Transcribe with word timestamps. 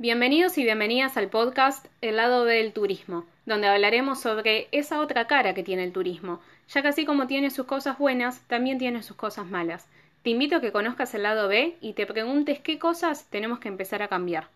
Bienvenidos 0.00 0.56
y 0.58 0.62
bienvenidas 0.62 1.16
al 1.16 1.28
podcast 1.28 1.84
El 2.02 2.18
lado 2.18 2.44
B 2.44 2.54
del 2.54 2.72
turismo, 2.72 3.26
donde 3.46 3.66
hablaremos 3.66 4.20
sobre 4.20 4.68
esa 4.70 5.00
otra 5.00 5.26
cara 5.26 5.54
que 5.54 5.64
tiene 5.64 5.82
el 5.82 5.92
turismo, 5.92 6.38
ya 6.68 6.82
que 6.82 6.88
así 6.88 7.04
como 7.04 7.26
tiene 7.26 7.50
sus 7.50 7.66
cosas 7.66 7.98
buenas, 7.98 8.46
también 8.46 8.78
tiene 8.78 9.02
sus 9.02 9.16
cosas 9.16 9.46
malas. 9.48 9.88
Te 10.22 10.30
invito 10.30 10.54
a 10.54 10.60
que 10.60 10.70
conozcas 10.70 11.14
el 11.14 11.24
lado 11.24 11.48
B 11.48 11.78
y 11.80 11.94
te 11.94 12.06
preguntes 12.06 12.60
qué 12.60 12.78
cosas 12.78 13.28
tenemos 13.28 13.58
que 13.58 13.66
empezar 13.66 14.00
a 14.00 14.06
cambiar. 14.06 14.46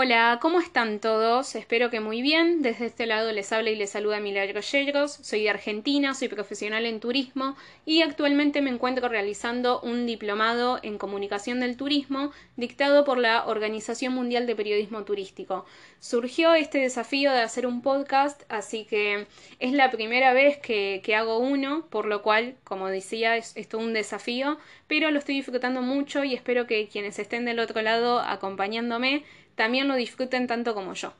Hola, 0.00 0.38
¿cómo 0.40 0.60
están 0.60 1.00
todos? 1.00 1.56
Espero 1.56 1.90
que 1.90 1.98
muy 1.98 2.22
bien. 2.22 2.62
Desde 2.62 2.86
este 2.86 3.04
lado 3.04 3.32
les 3.32 3.50
habla 3.50 3.70
y 3.70 3.74
les 3.74 3.90
saluda 3.90 4.20
Milagro 4.20 4.60
Yegros. 4.60 5.10
Soy 5.10 5.42
de 5.42 5.50
Argentina, 5.50 6.14
soy 6.14 6.28
profesional 6.28 6.86
en 6.86 7.00
turismo 7.00 7.56
y 7.84 8.02
actualmente 8.02 8.62
me 8.62 8.70
encuentro 8.70 9.08
realizando 9.08 9.80
un 9.80 10.06
diplomado 10.06 10.78
en 10.84 10.98
comunicación 10.98 11.58
del 11.58 11.76
turismo 11.76 12.30
dictado 12.54 13.04
por 13.04 13.18
la 13.18 13.46
Organización 13.46 14.14
Mundial 14.14 14.46
de 14.46 14.54
Periodismo 14.54 15.02
Turístico. 15.02 15.66
Surgió 15.98 16.54
este 16.54 16.78
desafío 16.78 17.32
de 17.32 17.40
hacer 17.40 17.66
un 17.66 17.82
podcast, 17.82 18.44
así 18.48 18.84
que 18.84 19.26
es 19.58 19.72
la 19.72 19.90
primera 19.90 20.32
vez 20.32 20.58
que, 20.58 21.02
hago 21.16 21.38
uno, 21.38 21.88
por 21.90 22.06
lo 22.06 22.22
cual, 22.22 22.54
como 22.62 22.86
decía, 22.86 23.36
es, 23.36 23.56
es 23.56 23.68
todo 23.68 23.80
un 23.80 23.94
desafío, 23.94 24.58
pero 24.86 25.10
lo 25.10 25.18
estoy 25.18 25.34
disfrutando 25.34 25.82
mucho 25.82 26.22
y 26.22 26.34
espero 26.34 26.68
que 26.68 26.86
quienes 26.86 27.18
estén 27.18 27.44
del 27.44 27.58
otro 27.58 27.82
lado 27.82 28.20
acompañándome 28.20 29.24
también 29.58 29.88
lo 29.88 29.96
disfruten 29.96 30.46
tanto 30.46 30.74
como 30.74 30.94
yo. 30.94 31.12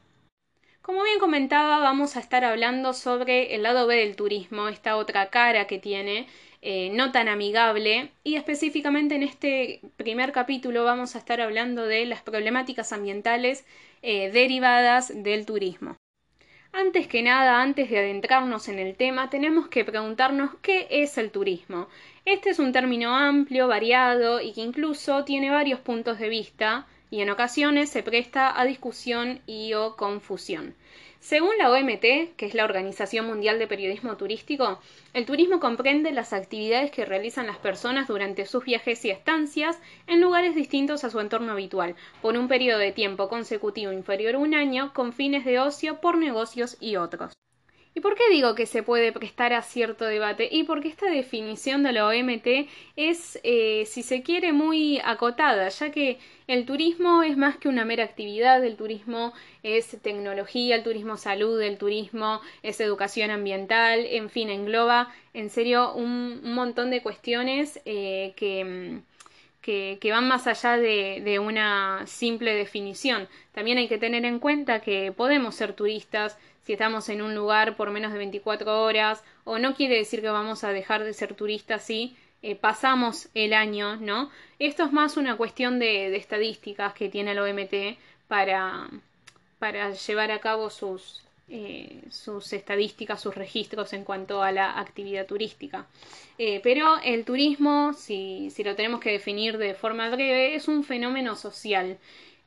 Como 0.81 1.03
bien 1.03 1.19
comentaba, 1.19 1.81
vamos 1.81 2.17
a 2.17 2.21
estar 2.21 2.45
hablando 2.47 2.95
sobre 2.95 3.55
el 3.55 3.63
lado 3.65 3.87
B 3.87 3.97
del 3.97 4.17
turismo, 4.17 4.69
esta 4.69 4.97
otra 4.97 5.29
cara 5.29 5.67
que 5.67 5.79
tiene, 5.79 6.27
eh, 6.63 6.89
no 6.95 7.13
tan 7.13 7.29
amigable, 7.29 8.11
y 8.25 8.37
específicamente 8.37 9.17
en 9.17 9.23
este 9.23 9.81
primer 9.99 10.33
capítulo 10.33 10.85
vamos 10.85 11.15
a 11.15 11.19
estar 11.19 11.43
hablando 11.43 11.83
de 11.85 12.07
las 12.07 12.23
problemáticas 12.23 12.95
ambientales 12.95 13.67
eh, 14.01 14.31
derivadas 14.31 15.13
del 15.15 15.45
turismo. 15.45 15.97
Antes 16.73 17.09
que 17.09 17.23
nada, 17.23 17.61
antes 17.61 17.91
de 17.91 17.99
adentrarnos 17.99 18.69
en 18.69 18.79
el 18.79 18.95
tema, 18.95 19.31
tenemos 19.31 19.69
que 19.69 19.85
preguntarnos 19.85 20.51
qué 20.63 20.87
es 20.91 21.19
el 21.19 21.31
turismo. 21.31 21.89
Este 22.25 22.51
es 22.51 22.59
un 22.59 22.73
término 22.73 23.17
amplio, 23.17 23.69
variado 23.69 24.41
y 24.41 24.53
que 24.53 24.61
incluso 24.61 25.25
tiene 25.25 25.51
varios 25.51 25.81
puntos 25.81 26.19
de 26.19 26.29
vista 26.29 26.87
y 27.11 27.21
en 27.21 27.31
ocasiones 27.31 27.91
se 27.91 28.03
presta 28.03 28.59
a 28.59 28.65
discusión 28.65 29.41
y 29.47 29.75
o 29.75 29.97
confusión. 29.97 30.75
Según 31.21 31.59
la 31.59 31.71
OMT, 31.71 32.37
que 32.37 32.47
es 32.47 32.55
la 32.55 32.65
Organización 32.65 33.27
Mundial 33.27 33.59
de 33.59 33.67
Periodismo 33.67 34.17
Turístico, 34.17 34.79
el 35.15 35.27
turismo 35.27 35.59
comprende 35.59 36.13
las 36.13 36.33
actividades 36.33 36.93
que 36.93 37.05
realizan 37.05 37.49
las 37.49 37.59
personas 37.59 38.07
durante 38.07 38.47
sus 38.47 38.65
viajes 38.65 39.05
y 39.05 39.11
estancias 39.11 39.81
en 40.07 40.21
lugares 40.21 40.55
distintos 40.55 41.03
a 41.03 41.11
su 41.11 41.19
entorno 41.19 41.53
habitual, 41.53 41.97
por 42.23 42.37
un 42.37 42.47
periodo 42.47 42.79
de 42.79 42.93
tiempo 42.93 43.29
consecutivo 43.29 43.93
inferior 43.93 44.37
a 44.37 44.39
un 44.39 44.55
año, 44.55 44.93
con 44.95 45.13
fines 45.13 45.45
de 45.45 45.59
ocio, 45.59 46.01
por 46.01 46.19
negocios 46.19 46.77
y 46.81 46.97
otros. 46.97 47.33
¿Y 47.99 48.01
por 48.01 48.15
qué 48.15 48.31
digo 48.31 48.55
que 48.55 48.67
se 48.67 48.85
puede 48.85 49.11
prestar 49.11 49.53
a 49.53 49.61
cierto 49.61 50.05
debate? 50.05 50.49
Y 50.53 50.63
porque 50.63 50.87
esta 50.87 51.11
definición 51.11 51.83
de 51.83 51.91
la 51.91 52.07
OMT 52.07 52.69
es, 52.95 53.41
eh, 53.43 53.87
si 53.87 54.05
se 54.05 54.23
quiere, 54.23 54.53
muy 54.53 55.01
acotada, 55.03 55.69
ya 55.69 55.91
que 55.91 56.21
el 56.47 56.65
turismo 56.65 57.25
es 57.25 57.37
más 57.37 57.57
que 57.57 57.69
una 57.69 57.85
mera 57.85 58.05
actividad, 58.05 58.65
el 58.65 58.77
turismo 58.77 59.33
es 59.65 60.01
tecnología, 60.01 60.77
el 60.77 60.85
turismo 60.85 61.17
salud, 61.17 61.61
el 61.61 61.77
turismo 61.77 62.41
es 62.63 62.81
educación 62.81 63.33
ambiental, 63.33 64.07
en 64.07 64.31
fin, 64.31 64.49
engloba 64.49 65.13
en 65.35 65.51
serio 65.51 65.93
un, 65.93 66.53
montón 66.55 66.91
de 66.91 67.03
cuestiones 67.03 67.81
eh, 67.85 68.33
que, 68.37 69.01
que, 69.61 70.11
van 70.13 70.29
más 70.29 70.47
allá 70.47 70.77
de, 70.77 71.21
de 71.25 71.41
una 71.41 72.07
simple 72.07 72.55
definición. 72.55 73.27
También 73.51 73.77
hay 73.79 73.89
que 73.89 73.99
tener 73.99 74.25
en 74.25 74.39
cuenta 74.39 74.81
que 74.81 75.11
podemos 75.11 75.57
ser 75.57 75.73
turistas, 75.73 76.39
si 76.69 76.75
estamos 76.75 77.09
en 77.09 77.23
un 77.23 77.35
lugar 77.35 77.77
por 77.77 77.89
menos 77.91 78.13
de 78.13 78.19
24 78.19 78.83
horas, 78.83 79.25
o 79.45 79.59
no 79.59 79.75
quiere 79.75 79.97
decir 79.97 80.21
que 80.21 80.29
vamos 80.29 80.65
a 80.65 80.69
dejar 80.69 81.03
de 81.03 81.15
ser 81.15 81.33
turistas 81.33 81.83
si 81.83 82.15
eh, 82.43 82.57
pasamos 82.57 83.31
el 83.33 83.55
año, 83.55 83.97
¿no? 83.97 84.31
Esto 84.59 84.85
es 84.85 84.93
más 84.93 85.17
una 85.17 85.39
cuestión 85.39 85.79
de, 85.79 86.15
estadísticas 86.15 86.93
que 86.93 87.09
tiene 87.09 87.31
el 87.33 87.39
OMT 87.39 87.99
para, 88.29 88.87
para 89.59 89.93
llevar 89.93 90.31
a 90.31 90.41
cabo 90.41 90.69
sus, 90.69 91.23
eh, 91.49 92.03
sus 92.11 92.53
estadísticas, 92.53 93.23
sus 93.23 93.35
registros 93.35 93.95
en 93.95 94.05
cuanto 94.05 94.43
a 94.43 94.53
la 94.53 94.79
actividad 94.79 95.25
turística. 95.25 95.87
Eh, 96.37 96.61
pero 96.63 96.99
el 97.03 97.25
turismo, 97.25 97.95
si, 97.95 98.51
si, 98.51 98.63
lo 98.63 98.77
tenemos 98.77 99.01
que 99.01 99.13
definir 99.13 99.57
de 99.57 99.73
forma 99.73 100.11
breve, 100.11 100.55
es 100.55 100.69
un 100.69 100.85
fenómeno 100.85 101.35
social 101.35 101.97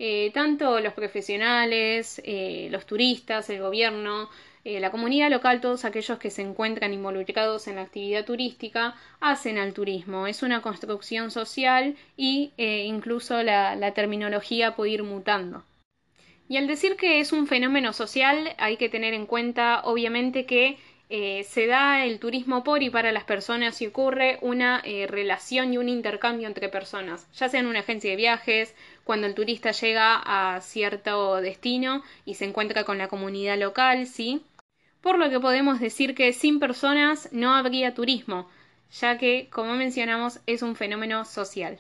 eh, 0.04 0.32
tanto 0.34 0.80
los 0.80 0.94
profesionales, 0.94 2.20
eh, 2.26 2.70
los 2.72 2.88
turistas, 2.88 3.52
el 3.52 3.62
gobierno, 3.62 4.32
eh, 4.66 4.80
la 4.80 4.90
comunidad 4.90 5.30
local, 5.30 5.62
todos 5.62 5.86
aquellos 5.86 6.18
que 6.18 6.32
se 6.32 6.42
encuentran 6.42 6.92
involucrados 6.92 7.68
en 7.68 7.76
la 7.76 7.84
actividad 7.84 8.26
turística, 8.26 8.96
hacen 9.20 9.60
al 9.60 9.74
turismo. 9.74 10.26
Es 10.26 10.42
una 10.42 10.64
construcción 10.64 11.30
social 11.30 11.96
y 12.18 12.52
incluso 12.58 13.44
la, 13.44 13.92
terminología 13.94 14.76
puede 14.76 14.90
ir 14.90 15.04
mutando. 15.04 15.64
Y 16.50 16.58
al 16.58 16.66
decir 16.66 16.96
que 16.96 17.20
es 17.20 17.32
un 17.32 17.46
fenómeno 17.46 17.94
social, 17.94 18.56
hay 18.58 18.78
que 18.78 18.90
tener 18.90 19.14
en 19.14 19.28
cuenta, 19.28 19.82
obviamente, 19.84 20.48
que 20.48 20.80
se 21.44 21.68
da 21.68 22.06
el 22.06 22.20
turismo 22.20 22.64
por 22.64 22.82
y 22.82 22.90
para 22.90 23.12
las 23.12 23.26
personas 23.26 23.82
y 23.82 23.88
ocurre 23.88 24.40
una 24.42 24.82
relación 25.10 25.74
y 25.74 25.78
un 25.78 25.90
intercambio 25.90 26.48
entre 26.48 26.70
personas, 26.70 27.28
ya 27.34 27.50
sea 27.50 27.60
en 27.60 27.68
una 27.68 27.82
agencia 27.82 28.10
de 28.10 28.16
viajes, 28.16 28.74
cuando 29.04 29.28
el 29.28 29.36
turista 29.36 29.72
llega 29.72 30.22
a 30.24 30.62
cierto 30.62 31.38
destino 31.42 32.04
y 32.26 32.36
se 32.36 32.46
encuentra 32.46 32.84
con 32.84 32.98
la 32.98 33.08
comunidad 33.08 33.58
local, 33.58 34.08
sí. 34.08 34.44
Por 35.02 35.18
lo 35.18 35.30
que 35.30 35.40
podemos 35.40 35.80
decir 35.80 36.16
que 36.16 36.34
sin 36.34 36.60
personas 36.60 37.30
no 37.32 37.54
habría 37.54 37.94
turismo, 37.94 38.50
ya 38.92 39.18
que, 39.18 39.48
como 39.50 39.74
mencionamos, 39.74 40.40
es 40.46 40.62
un 40.62 40.76
fenómeno 40.76 41.26
social. 41.26 41.80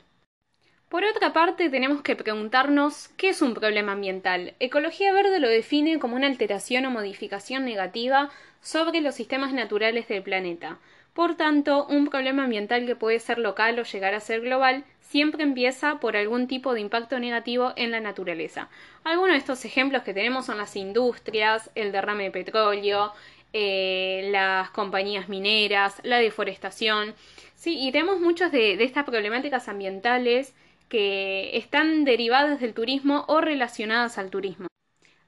Por 0.89 1.05
otra 1.05 1.31
parte, 1.31 1.69
tenemos 1.69 2.01
que 2.01 2.17
preguntarnos 2.17 3.07
qué 3.15 3.29
es 3.29 3.41
un 3.41 3.53
problema 3.53 3.93
ambiental. 3.93 4.55
Ecología 4.59 5.13
Verde 5.13 5.39
lo 5.39 5.47
define 5.47 5.99
como 5.99 6.17
una 6.17 6.27
alteración 6.27 6.85
o 6.85 6.91
modificación 6.91 7.63
negativa 7.63 8.29
sobre 8.61 8.99
los 8.99 9.15
sistemas 9.15 9.53
naturales 9.53 10.09
del 10.09 10.21
planeta. 10.21 10.79
Por 11.13 11.35
tanto, 11.35 11.85
un 11.87 12.07
problema 12.07 12.45
ambiental 12.45 12.85
que 12.85 12.95
puede 12.95 13.19
ser 13.19 13.37
local 13.37 13.77
o 13.79 13.83
llegar 13.83 14.13
a 14.13 14.19
ser 14.21 14.41
global 14.41 14.85
siempre 15.01 15.43
empieza 15.43 15.99
por 15.99 16.15
algún 16.15 16.47
tipo 16.47 16.73
de 16.73 16.79
impacto 16.81 17.19
negativo 17.19 17.73
en 17.75 17.91
la 17.91 17.99
naturaleza. 17.99 18.69
Algunos 19.03 19.33
de 19.33 19.39
estos 19.39 19.65
ejemplos 19.65 20.03
que 20.03 20.13
tenemos 20.13 20.45
son 20.45 20.57
las 20.57 20.75
industrias, 20.77 21.69
el 21.75 21.91
derrame 21.91 22.25
de 22.25 22.31
petróleo, 22.31 23.11
eh, 23.51 24.29
las 24.31 24.69
compañías 24.71 25.27
mineras, 25.27 25.99
la 26.03 26.19
deforestación. 26.19 27.13
Sí, 27.55 27.77
y 27.77 27.91
tenemos 27.91 28.21
muchas 28.21 28.51
de 28.53 28.81
estas 28.81 29.03
problemáticas 29.03 29.67
ambientales 29.67 30.53
que 30.87 31.57
están 31.57 32.05
derivadas 32.05 32.61
del 32.61 32.73
turismo 32.73 33.25
o 33.27 33.41
relacionadas 33.41 34.17
al 34.17 34.29
turismo. 34.29 34.67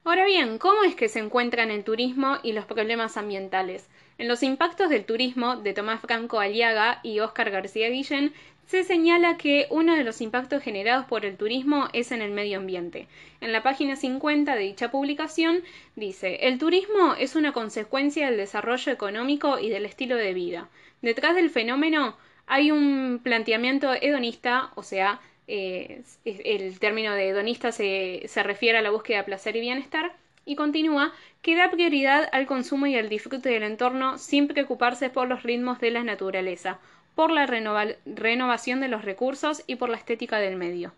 Ahora 0.04 0.26
bien, 0.26 0.58
¿cómo 0.58 0.84
es 0.84 0.94
que 0.94 1.08
se 1.08 1.18
encuentran 1.18 1.70
el 1.70 1.84
turismo 1.84 2.38
y 2.42 2.52
los 2.52 2.66
problemas 2.66 3.16
ambientales? 3.16 3.88
En 4.16 4.28
los 4.28 4.42
impactos 4.44 4.90
del 4.90 5.04
turismo 5.04 5.56
de 5.56 5.72
Tomás 5.72 6.00
Franco 6.00 6.38
Aliaga 6.38 7.00
y 7.02 7.18
Óscar 7.18 7.50
García 7.50 7.88
Guillén 7.88 8.32
se 8.66 8.84
señala 8.84 9.36
que 9.36 9.66
uno 9.70 9.94
de 9.96 10.04
los 10.04 10.20
impactos 10.20 10.62
generados 10.62 11.06
por 11.06 11.26
el 11.26 11.36
turismo 11.36 11.88
es 11.92 12.12
en 12.12 12.22
el 12.22 12.30
medio 12.30 12.58
ambiente. 12.58 13.08
En 13.40 13.52
la 13.52 13.62
página 13.62 13.96
50 13.96 14.54
de 14.54 14.62
dicha 14.62 14.90
publicación 14.90 15.62
dice 15.96 16.46
el 16.46 16.58
turismo 16.58 17.14
es 17.18 17.34
una 17.34 17.52
consecuencia 17.52 18.26
del 18.26 18.36
desarrollo 18.36 18.92
económico 18.92 19.58
y 19.58 19.68
del 19.68 19.84
estilo 19.84 20.16
de 20.16 20.32
vida. 20.32 20.68
Detrás 21.02 21.34
del 21.34 21.50
fenómeno 21.50 22.16
hay 22.46 22.70
un 22.70 23.20
planteamiento 23.22 23.92
hedonista, 23.94 24.70
o 24.76 24.82
sea, 24.82 25.20
eh, 25.46 26.02
el 26.24 26.78
término 26.78 27.14
de 27.14 27.28
hedonista 27.28 27.72
se, 27.72 28.22
se 28.28 28.42
refiere 28.42 28.78
a 28.78 28.82
la 28.82 28.90
búsqueda 28.90 29.18
de 29.18 29.24
placer 29.24 29.56
y 29.56 29.60
bienestar, 29.60 30.14
y 30.44 30.56
continúa 30.56 31.12
que 31.42 31.56
da 31.56 31.70
prioridad 31.70 32.28
al 32.32 32.46
consumo 32.46 32.86
y 32.86 32.96
al 32.96 33.08
disfrute 33.08 33.48
del 33.50 33.62
entorno 33.62 34.18
sin 34.18 34.48
preocuparse 34.48 35.10
por 35.10 35.28
los 35.28 35.42
ritmos 35.42 35.78
de 35.80 35.90
la 35.90 36.04
naturaleza, 36.04 36.78
por 37.14 37.30
la 37.30 37.46
renovación 37.46 38.80
de 38.80 38.88
los 38.88 39.04
recursos 39.04 39.62
y 39.66 39.76
por 39.76 39.88
la 39.88 39.96
estética 39.96 40.38
del 40.38 40.56
medio. 40.56 40.92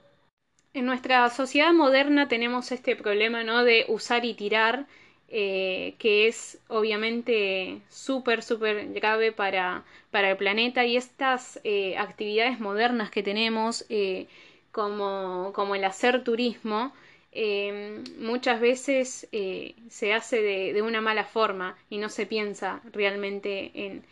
En 0.77 0.85
nuestra 0.85 1.29
sociedad 1.31 1.73
moderna 1.73 2.29
tenemos 2.29 2.71
este 2.71 2.97
problema 2.97 3.43
¿no? 3.45 3.65
de 3.65 3.87
usar 3.89 4.25
y 4.25 4.35
tirar, 4.35 4.87
eh, 5.29 5.95
que 5.99 6.29
es 6.29 6.61
obviamente 6.69 7.81
súper, 7.89 8.43
súper 8.43 8.93
grave 8.93 9.33
para, 9.33 9.85
para, 10.11 10.31
el 10.31 10.37
planeta 10.37 10.85
y 10.85 10.97
estas 10.97 11.59
eh, 11.65 11.97
actividades 11.97 12.61
modernas 12.61 13.11
que 13.11 13.23
tenemos, 13.23 13.87
eh, 13.89 14.27
como, 14.71 15.53
como, 15.55 15.75
el 15.75 15.85
hacer 15.85 16.23
turismo, 16.23 16.93
eh, 17.39 18.03
muchas 18.19 18.63
veces 18.63 19.29
eh, 19.31 19.75
se 19.91 20.15
hace 20.15 20.41
de, 20.41 20.81
una 20.81 21.03
mala 21.03 21.25
forma 21.25 21.77
y 21.91 21.99
no 21.99 22.09
se 22.09 22.25
piensa 22.25 22.81
realmente 22.95 23.73
en, 23.75 24.03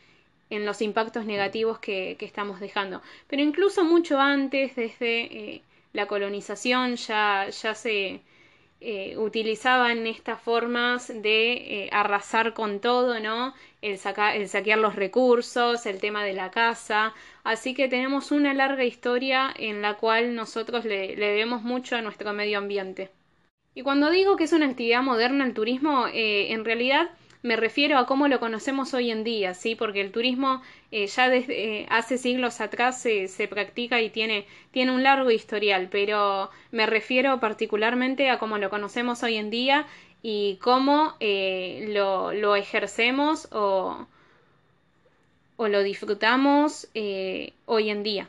en 0.50 0.66
los 0.66 0.82
impactos 0.82 1.24
negativos 1.24 1.78
que, 1.78 2.18
estamos 2.20 2.60
dejando. 2.60 3.00
Pero 3.26 3.40
incluso 3.42 3.82
mucho 3.82 4.20
antes, 4.20 4.76
desde 4.76 5.22
eh, 5.22 5.62
la 5.94 6.06
colonización, 6.06 6.96
ya, 6.96 7.48
ya 7.48 7.74
se 7.74 8.20
utilizaban 9.16 10.06
estas 10.06 10.42
formas 10.42 11.08
de 11.08 11.88
arrasar 11.90 12.52
con 12.52 12.80
todo, 12.80 13.18
¿no? 13.18 13.54
El, 13.84 13.98
saquear 13.98 14.78
los 14.78 14.96
recursos, 14.96 15.84
el 15.86 16.00
tema 16.00 16.24
de 16.24 16.32
la 16.32 16.50
casa. 16.50 17.12
Así 17.44 17.74
que 17.74 17.88
tenemos 17.88 18.32
una 18.32 18.54
larga 18.54 18.84
historia 18.84 19.52
en 19.56 19.82
la 19.82 19.94
cual 19.94 20.34
nosotros 20.34 20.84
le, 20.84 21.16
le 21.16 21.26
debemos 21.26 21.62
mucho 21.62 21.96
a 21.96 22.02
nuestro 22.02 22.32
medio 22.32 22.58
ambiente. 22.58 23.10
Y 23.74 23.82
cuando 23.82 24.10
digo 24.10 24.36
que 24.36 24.44
es 24.44 24.52
una 24.52 24.66
actividad 24.66 25.02
moderna 25.02 25.44
el 25.44 25.52
turismo, 25.52 26.06
eh, 26.06 26.52
en 26.52 26.64
realidad 26.64 27.10
me 27.42 27.56
refiero 27.56 27.98
a 27.98 28.06
cómo 28.06 28.26
lo 28.26 28.40
conocemos 28.40 28.94
hoy 28.94 29.10
en 29.10 29.22
día, 29.22 29.52
¿sí? 29.52 29.74
Porque 29.74 30.00
el 30.00 30.12
turismo 30.12 30.62
eh, 30.90 31.06
ya 31.08 31.28
desde 31.28 31.80
eh, 31.82 31.86
hace 31.90 32.16
siglos 32.16 32.62
atrás 32.62 33.02
se, 33.02 33.28
se, 33.28 33.48
practica 33.48 34.00
y 34.00 34.08
tiene, 34.08 34.46
tiene 34.70 34.92
un 34.92 35.02
largo 35.02 35.30
historial, 35.30 35.88
pero 35.90 36.50
me 36.70 36.86
refiero 36.86 37.40
particularmente 37.40 38.30
a 38.30 38.38
cómo 38.38 38.56
lo 38.56 38.70
conocemos 38.70 39.22
hoy 39.22 39.36
en 39.36 39.50
día 39.50 39.86
y 40.26 40.56
cómo 40.56 41.14
lo, 41.20 42.32
lo, 42.32 42.56
ejercemos 42.56 43.46
o, 43.52 44.06
o, 45.56 45.68
lo 45.68 45.82
disfrutamos 45.82 46.88
hoy 47.66 47.90
en 47.90 48.02
día. 48.02 48.28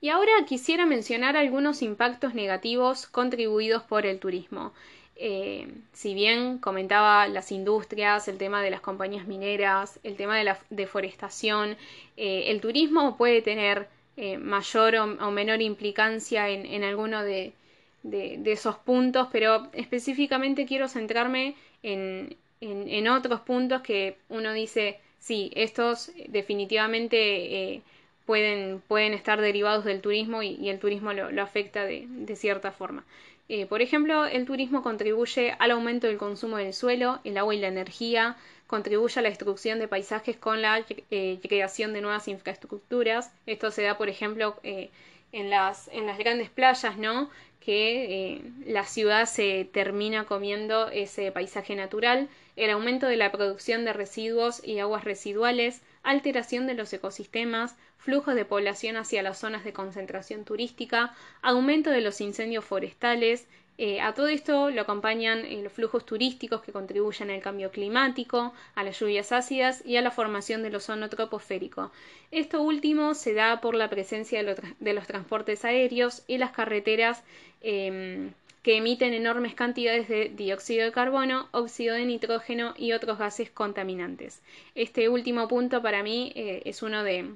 Y 0.00 0.08
ahora 0.08 0.32
quisiera 0.48 0.86
mencionar 0.86 1.36
algunos 1.36 1.82
impactos 1.82 2.34
negativos 2.34 3.06
contribuidos 3.06 3.82
por 3.82 4.06
el 4.06 4.18
turismo. 4.18 4.72
Eh, 5.22 5.68
si 5.92 6.14
bien 6.14 6.56
comentaba 6.56 7.28
las 7.28 7.52
industrias, 7.52 8.26
el 8.26 8.38
tema 8.38 8.62
de 8.62 8.70
las 8.70 8.80
compañías 8.80 9.26
mineras, 9.26 10.00
el 10.02 10.16
tema 10.16 10.38
de 10.38 10.44
la 10.44 10.58
deforestación, 10.70 11.76
eh, 12.16 12.44
el 12.46 12.62
turismo 12.62 13.18
puede 13.18 13.42
tener 13.42 13.86
eh, 14.16 14.38
mayor 14.38 14.96
o, 14.96 15.30
menor 15.30 15.60
implicancia 15.60 16.48
en, 16.48 16.64
en 16.64 16.84
alguno 16.84 17.22
de, 17.22 17.52
esos 18.02 18.76
puntos, 18.76 19.28
pero 19.30 19.68
específicamente 19.72 20.66
quiero 20.66 20.88
centrarme 20.88 21.54
en, 21.82 22.36
en, 22.60 23.08
otros 23.08 23.40
puntos 23.40 23.82
que 23.82 24.16
uno 24.28 24.52
dice, 24.52 25.00
sí, 25.18 25.50
estos 25.54 26.10
definitivamente 26.28 27.82
pueden, 28.30 28.80
pueden 28.86 29.12
estar 29.12 29.40
derivados 29.40 29.84
del 29.84 30.00
turismo 30.00 30.40
y, 30.44 30.68
el 30.68 30.78
turismo 30.78 31.12
lo, 31.12 31.42
afecta 31.42 31.84
de, 31.84 32.36
cierta 32.36 32.70
forma. 32.70 33.04
Eh, 33.48 33.66
por 33.66 33.82
ejemplo, 33.82 34.24
el 34.24 34.46
turismo 34.46 34.84
contribuye 34.84 35.56
al 35.58 35.72
aumento 35.72 36.06
del 36.06 36.16
consumo 36.16 36.56
del 36.56 36.72
suelo, 36.72 37.18
el 37.24 37.36
agua 37.36 37.56
y 37.56 37.58
la 37.58 37.66
energía, 37.66 38.36
contribuye 38.68 39.18
a 39.18 39.22
la 39.24 39.30
destrucción 39.30 39.80
de 39.80 39.88
paisajes 39.88 40.36
con 40.36 40.62
la 40.62 40.84
eh, 41.10 41.40
creación 41.42 41.92
de 41.92 42.02
nuevas 42.02 42.28
infraestructuras. 42.28 43.32
Esto 43.46 43.72
se 43.72 43.82
da, 43.82 43.98
por 43.98 44.08
ejemplo, 44.08 44.54
eh, 44.62 44.90
en, 45.32 45.50
las, 45.50 45.88
en 45.88 46.06
las 46.06 46.16
grandes 46.16 46.50
playas, 46.50 46.96
¿no? 46.98 47.30
Que 47.60 48.42
la 48.66 48.84
ciudad 48.84 49.26
se 49.26 49.68
termina 49.70 50.24
comiendo 50.24 50.88
ese 50.88 51.30
paisaje 51.30 51.76
natural, 51.76 52.28
el 52.56 52.70
aumento 52.70 53.06
de 53.06 53.16
la 53.16 53.30
producción 53.30 53.84
de 53.84 53.92
residuos 53.92 54.64
y 54.64 54.78
aguas 54.78 55.04
residuales, 55.04 55.82
alteración 56.02 56.66
de 56.66 56.74
los 56.74 56.92
ecosistemas, 56.92 57.76
flujos 57.98 58.34
de 58.34 58.46
población 58.46 58.96
hacia 58.96 59.22
las 59.22 59.38
zonas 59.38 59.62
de 59.62 59.74
concentración 59.74 60.44
turística, 60.44 61.14
aumento 61.42 61.90
de 61.90 62.00
los 62.00 62.20
incendios 62.22 62.64
forestales, 62.64 63.46
eh, 63.82 63.98
a 64.02 64.12
todo 64.12 64.28
esto 64.28 64.68
lo 64.68 64.82
acompañan 64.82 65.38
eh, 65.46 65.62
los 65.62 65.72
flujos 65.72 66.04
turísticos 66.04 66.60
que 66.60 66.70
contribuyen 66.70 67.30
al 67.30 67.40
cambio 67.40 67.70
climático, 67.70 68.52
a 68.74 68.84
las 68.84 69.00
lluvias 69.00 69.32
ácidas 69.32 69.82
y 69.86 69.96
a 69.96 70.02
la 70.02 70.10
formación 70.10 70.62
del 70.62 70.76
ozono 70.76 71.08
troposférico. 71.08 71.90
Esto 72.30 72.60
último 72.60 73.14
se 73.14 73.32
da 73.32 73.62
por 73.62 73.74
la 73.74 73.88
presencia 73.88 74.44
de, 74.44 74.92
los 74.92 75.06
transportes 75.06 75.64
aéreos 75.64 76.22
y 76.26 76.36
las 76.36 76.50
carreteras 76.50 77.22
em, 77.62 78.32
que 78.62 78.76
emiten 78.76 79.14
enormes 79.14 79.54
cantidades 79.54 80.08
de 80.08 80.28
dióxido 80.28 80.84
de 80.84 80.92
carbono, 80.92 81.48
óxido 81.52 81.94
de 81.94 82.04
nitrógeno 82.04 82.74
y 82.76 82.92
otros 82.92 83.16
gases 83.16 83.48
contaminantes. 83.48 84.42
Este 84.74 85.08
último 85.08 85.48
punto 85.48 85.80
para 85.80 86.02
mí 86.02 86.32
eh, 86.36 86.60
es 86.66 86.82
uno 86.82 87.02
de, 87.02 87.30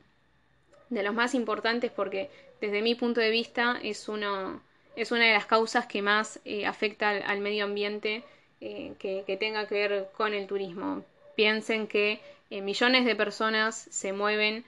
de, 0.91 1.03
los 1.03 1.15
más 1.15 1.35
importantes 1.35 1.91
porque 1.91 2.29
desde 2.61 2.83
mi 2.83 2.95
punto 2.95 3.23
de 3.23 3.31
vista 3.31 3.79
es, 3.83 4.11
uno, 4.11 4.61
es 4.97 5.13
una 5.13 5.25
de 5.25 5.33
las 5.33 5.47
causas 5.47 5.87
que 5.87 6.03
más 6.03 6.41
eh, 6.45 6.67
afecta 6.67 7.11
al, 7.11 7.41
medio 7.41 7.65
ambiente 7.65 8.23
eh, 8.61 8.93
que, 8.99 9.25
que, 9.27 9.37
tenga 9.37 9.67
que 9.67 9.75
ver 9.75 10.09
con 10.17 10.35
el 10.35 10.47
turismo. 10.47 11.05
Piensen 11.37 11.87
que 11.87 12.21
millones 12.51 13.05
de 13.05 13.17
personas 13.17 13.75
se 13.91 14.13
mueven 14.13 14.65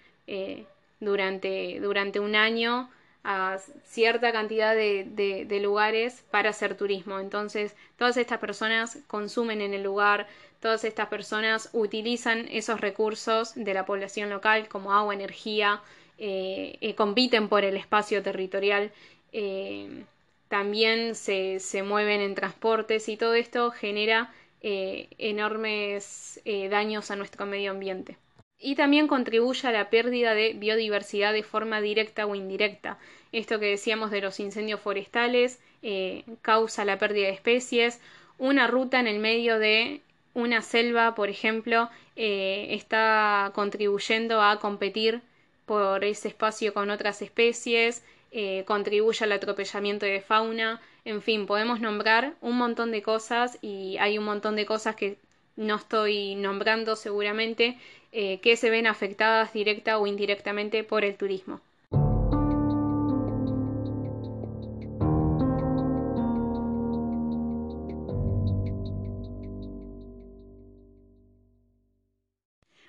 durante, 0.99 1.78
durante 1.81 2.19
un 2.19 2.34
año 2.34 2.90
a 3.26 3.58
cierta 3.84 4.31
cantidad 4.31 4.73
de, 4.76 5.58
lugares 5.61 6.25
para 6.31 6.50
hacer 6.50 6.76
turismo. 6.76 7.19
Entonces, 7.19 7.75
todas 7.99 8.17
estas 8.17 8.38
personas 8.38 8.99
consumen 9.08 9.61
en 9.61 9.75
el 9.75 9.82
lugar, 9.82 10.28
todas 10.61 10.84
estas 10.84 11.08
personas 11.08 11.69
utilizan 11.73 12.46
esos 12.49 12.81
recursos 12.81 13.52
de 13.56 13.75
la 13.75 13.84
población 13.84 14.31
local 14.31 14.69
como 14.69 14.93
agua, 14.93 15.12
energía, 15.12 15.82
eh, 16.19 16.78
eh, 16.81 16.94
compiten 16.94 17.49
por 17.49 17.64
el 17.64 17.76
espacio 17.76 18.23
territorial, 18.23 18.93
eh, 19.32 20.05
también 20.49 21.15
se, 21.15 21.61
se, 21.61 21.83
mueven 21.83 22.21
en 22.21 22.35
transportes 22.35 23.09
y 23.09 23.17
todo 23.17 23.35
esto 23.35 23.71
genera 23.71 24.33
enormes 24.63 26.41
daños 26.71 27.13
a 27.13 27.17
nuestro 27.17 27.47
medio 27.47 27.71
ambiente 27.71 28.17
y 28.59 28.75
también 28.75 29.07
contribuye 29.07 29.69
a 29.69 29.73
la 29.73 29.91
pérdida 29.91 30.35
de 30.35 30.55
biodiversidad 30.55 31.33
de 31.33 31.43
forma 31.43 31.81
directa 31.81 32.27
o 32.27 32.35
indirecta. 32.35 32.99
Esto 33.33 33.61
que 33.61 33.67
decíamos 33.67 34.11
de 34.11 34.21
los 34.21 34.41
incendios 34.41 34.81
forestales 34.81 35.61
eh, 35.83 36.25
causa 36.43 36.85
la 36.85 36.99
pérdida 36.99 37.27
de 37.27 37.35
especies. 37.35 38.01
Una 38.39 38.67
ruta 38.67 38.99
en 38.99 39.07
el 39.07 39.19
medio 39.19 39.59
de 39.59 40.01
una 40.35 40.63
selva, 40.63 41.15
por 41.15 41.29
ejemplo, 41.29 41.91
eh, 42.17 42.69
está 42.71 43.51
contribuyendo 43.55 44.43
a 44.43 44.59
competir 44.59 45.21
por 45.67 46.05
ese 46.05 46.29
espacio 46.29 46.73
con 46.73 46.91
otras 46.91 47.23
especies, 47.23 48.05
eh, 48.38 48.65
contribuye 48.67 49.25
al 49.25 49.33
atropellamiento 49.33 50.05
de 50.05 50.21
fauna, 50.21 50.79
en 51.06 51.23
fin, 51.23 51.47
podemos 51.47 51.81
nombrar 51.81 52.35
un 52.43 52.59
montón 52.59 52.93
de 52.93 53.00
cosas 53.00 53.59
y 53.62 53.97
hay 53.97 54.19
un 54.19 54.27
montón 54.27 54.56
de 54.56 54.67
cosas 54.67 54.94
que 54.94 55.17
no 55.56 55.77
estoy 55.77 56.35
nombrando 56.35 56.97
seguramente 56.97 57.79
eh, 58.12 58.38
que 58.40 58.57
se 58.57 58.69
ven 58.69 58.87
afectadas 58.87 59.55
directa 59.55 59.97
o 59.97 60.07
indirectamente 60.07 60.85
por 60.85 61.02
el 61.02 61.16
turismo. 61.16 61.62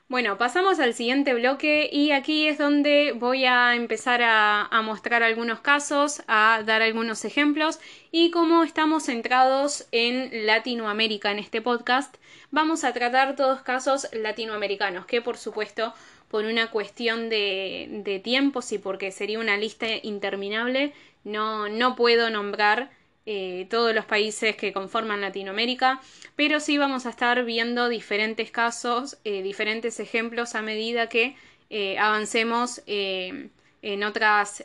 Bueno, 0.10 0.38
pasamos 0.38 0.80
al 0.80 0.94
siguiente 0.94 1.34
bloque 1.34 1.90
y 1.92 2.12
aquí 2.12 2.48
es 2.48 2.58
donde 2.58 3.12
voy 3.12 3.44
a 3.44 3.76
empezar 3.76 4.22
a, 4.24 4.70
mostrar 4.82 5.22
algunos 5.22 5.60
casos, 5.60 6.24
a 6.28 6.64
dar 6.66 6.82
algunos 6.82 7.26
ejemplos 7.26 7.82
y 8.10 8.32
como 8.32 8.64
estamos 8.64 9.04
centrados 9.04 9.86
en 9.92 10.46
Latinoamérica 10.46 11.30
en 11.32 11.40
este 11.40 11.62
podcast, 11.62 12.16
vamos 12.52 12.86
a 12.86 12.94
tratar 12.94 13.36
todos 13.36 13.62
casos 13.64 14.08
latinoamericanos, 14.14 15.06
que 15.06 15.22
por 15.22 15.36
supuesto 15.36 15.94
por 16.30 16.46
una 16.46 16.72
cuestión 16.72 17.28
de, 17.28 18.02
de 18.06 18.20
tiempos 18.20 18.72
y 18.72 18.78
porque 18.78 19.12
sería 19.12 19.40
una 19.40 19.58
lista 19.58 19.88
interminable, 20.04 20.94
no, 21.26 21.68
no 21.68 21.98
puedo 21.98 22.30
nombrar 22.30 22.92
eh, 23.30 23.68
todos 23.70 23.94
los 23.94 24.06
países 24.06 24.56
que 24.56 24.72
conforman 24.72 25.20
Latinoamérica, 25.20 26.00
pero 26.38 26.62
sí 26.62 26.78
vamos 26.78 27.06
a 27.06 27.10
estar 27.10 27.44
viendo 27.44 27.90
diferentes 27.90 28.52
casos, 28.52 29.18
eh, 29.26 29.42
diferentes 29.42 30.00
ejemplos 30.00 30.56
a 30.56 30.62
medida 30.62 31.10
que 31.10 31.36
eh, 31.70 32.00
avancemos 32.00 32.82
en 32.86 34.04
otras 34.06 34.64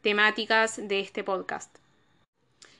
temáticas 0.00 0.88
de 0.88 1.00
este 1.00 1.22
podcast. 1.22 1.76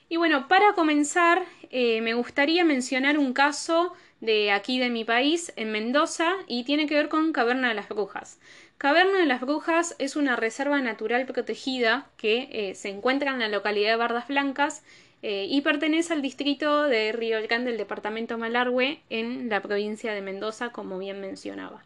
Y 0.09 0.17
bueno, 0.17 0.47
para 0.47 0.73
comenzar, 0.73 1.45
me 1.71 2.15
gustaría 2.15 2.65
mencionar 2.65 3.19
un 3.19 3.33
caso 3.33 3.93
de 4.19 4.51
aquí 4.51 4.79
de 4.79 4.89
mi 4.89 5.05
país, 5.05 5.53
en 5.57 5.71
Mendoza, 5.71 6.33
y 6.47 6.63
tiene 6.63 6.87
que 6.87 6.95
ver 6.95 7.07
con 7.07 7.33
Caverna 7.33 7.69
de 7.69 7.75
las 7.75 7.87
Brujas. 7.87 8.39
Caverna 8.81 9.19
de 9.19 9.27
las 9.27 9.41
Brujas 9.41 9.95
es 9.99 10.15
una 10.15 10.35
reserva 10.35 10.81
natural 10.81 11.27
protegida 11.27 12.09
que 12.17 12.49
eh, 12.51 12.73
se 12.73 12.89
encuentra 12.89 13.29
en 13.29 13.37
la 13.37 13.47
localidad 13.47 13.91
de 13.91 13.95
Bardas 13.95 14.27
Blancas 14.27 14.81
eh, 15.21 15.45
y 15.47 15.61
pertenece 15.61 16.13
al 16.13 16.23
distrito 16.23 16.85
de 16.85 17.11
Río 17.11 17.39
Grande 17.43 17.69
del 17.69 17.77
departamento 17.77 18.39
Malargüe 18.39 18.99
en 19.11 19.49
la 19.49 19.61
provincia 19.61 20.15
de 20.15 20.23
Mendoza, 20.23 20.71
como 20.71 20.97
bien 20.97 21.21
mencionaba. 21.21 21.83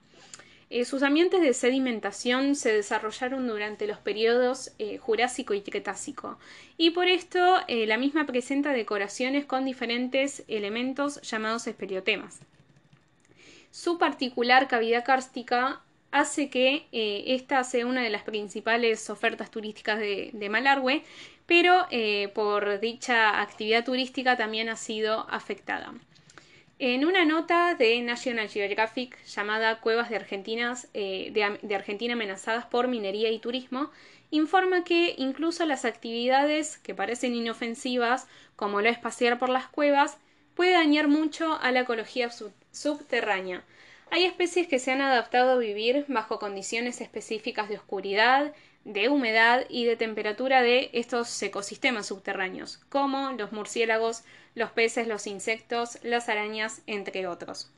Eh, 0.70 0.86
sus 0.86 1.04
ambientes 1.04 1.42
de 1.42 1.54
sedimentación 1.54 2.56
se 2.56 2.72
desarrollaron 2.72 3.46
durante 3.46 3.88
los 3.88 3.98
periodos 3.98 4.72
Jurásico 5.02 5.54
y 5.54 5.64
Cretácico, 5.64 6.40
y 6.78 6.92
por 6.92 7.10
esto 7.10 7.58
la 7.68 7.98
misma 7.98 8.26
presenta 8.26 8.72
decoraciones 8.72 9.44
con 9.44 9.66
diferentes 9.66 10.46
elementos 10.48 11.22
llamados 11.24 11.68
esperiotemas. 11.68 12.40
Su 13.70 13.98
particular 13.98 14.70
cavidad 14.70 15.04
kárstica 15.04 15.82
hace 16.20 16.50
que 16.50 16.88
esta 16.92 17.64
sea 17.64 17.86
una 17.86 18.02
de 18.02 18.10
las 18.10 18.24
principales 18.24 19.10
ofertas 19.10 19.52
turísticas 19.52 20.00
de, 20.00 20.48
Malargüe, 20.50 21.04
pero 21.46 21.88
por 22.34 22.80
dicha 22.80 23.42
actividad 23.42 23.84
turística 23.84 24.38
también 24.38 24.70
ha 24.70 24.76
sido 24.76 25.28
afectada. 25.30 25.94
En 26.78 27.06
una 27.06 27.24
nota 27.24 27.74
de 27.76 28.02
National 28.02 28.50
Geographic 28.50 29.24
llamada 29.28 29.80
Cuevas 29.80 30.10
de, 30.10 30.18
eh, 30.94 31.58
de, 31.62 31.76
Argentina 31.76 32.14
amenazadas 32.16 32.66
por 32.66 32.90
minería 32.90 33.32
y 33.32 33.40
turismo, 33.40 33.92
informa 34.30 34.84
que 34.84 35.16
incluso 35.18 35.66
las 35.66 35.86
actividades 35.86 36.78
que 36.80 36.94
parecen 36.94 37.34
inofensivas, 37.34 38.28
como 38.58 38.82
lo 38.82 38.90
es 38.90 38.98
pasear 38.98 39.40
por 39.40 39.48
las 39.48 39.68
cuevas, 39.68 40.18
puede 40.54 40.74
dañar 40.74 41.08
mucho 41.08 41.58
a 41.62 41.72
la 41.72 41.82
ecología 41.82 42.30
subterránea. 42.72 43.64
Hay 44.12 44.26
especies 44.26 44.68
que 44.68 44.80
se 44.80 44.92
han 44.92 45.02
adaptado 45.02 45.52
a 45.54 45.58
vivir 45.58 46.06
bajo 46.08 46.40
condiciones 46.40 47.02
específicas 47.02 47.70
de 47.70 47.78
oscuridad, 47.78 48.54
de 48.86 49.10
humedad 49.10 49.66
y 49.68 49.86
de 49.86 49.96
temperatura 49.96 50.62
de 50.62 50.92
estos 50.94 51.42
ecosistemas 51.42 52.06
subterráneos, 52.06 52.78
como 52.90 53.32
los 53.32 53.52
murciélagos, 53.52 54.24
los 54.54 54.72
peces, 54.72 55.08
los 55.08 55.28
insectos, 55.28 56.00
las 56.04 56.30
arañas, 56.30 56.82
entre 56.86 57.28
otros. 57.28 57.72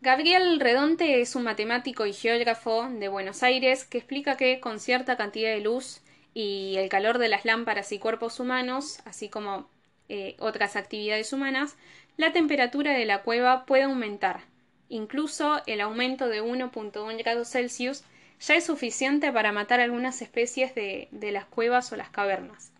Gabriel 0.00 0.60
Redonte 0.60 1.20
es 1.20 1.36
un 1.36 1.44
matemático 1.44 2.06
y 2.06 2.12
geógrafo 2.12 2.88
de 2.88 3.08
Buenos 3.08 3.42
Aires 3.42 3.84
que 3.84 3.98
explica 3.98 4.36
que 4.36 4.60
con 4.60 4.80
cierta 4.80 5.16
cantidad 5.16 5.50
de 5.50 5.60
luz 5.60 6.00
y 6.34 6.74
el 6.76 6.88
calor 6.88 7.18
de 7.18 7.28
las 7.28 7.44
lámparas 7.44 7.92
y 7.92 7.98
cuerpos 7.98 8.40
humanos, 8.40 9.00
así 9.04 9.28
como 9.28 9.70
eh, 10.08 10.36
otras 10.38 10.76
actividades 10.76 11.32
humanas, 11.32 11.76
la 12.16 12.32
temperatura 12.32 12.92
de 12.92 13.04
la 13.04 13.22
cueva 13.22 13.64
puede 13.66 13.84
aumentar. 13.84 14.42
Incluso 14.88 15.62
el 15.66 15.80
aumento 15.80 16.28
de 16.28 16.42
1.1 16.42 17.18
grados 17.18 17.48
Celsius 17.50 18.04
ya 18.40 18.54
es 18.54 18.66
suficiente 18.66 19.32
para 19.32 19.52
matar 19.52 19.80
algunas 19.80 20.22
especies 20.22 20.74
de, 20.74 21.08
las 21.12 21.46
cuevas 21.46 21.90
o 21.92 21.96
las 21.96 22.10
cavernas. 22.10 22.70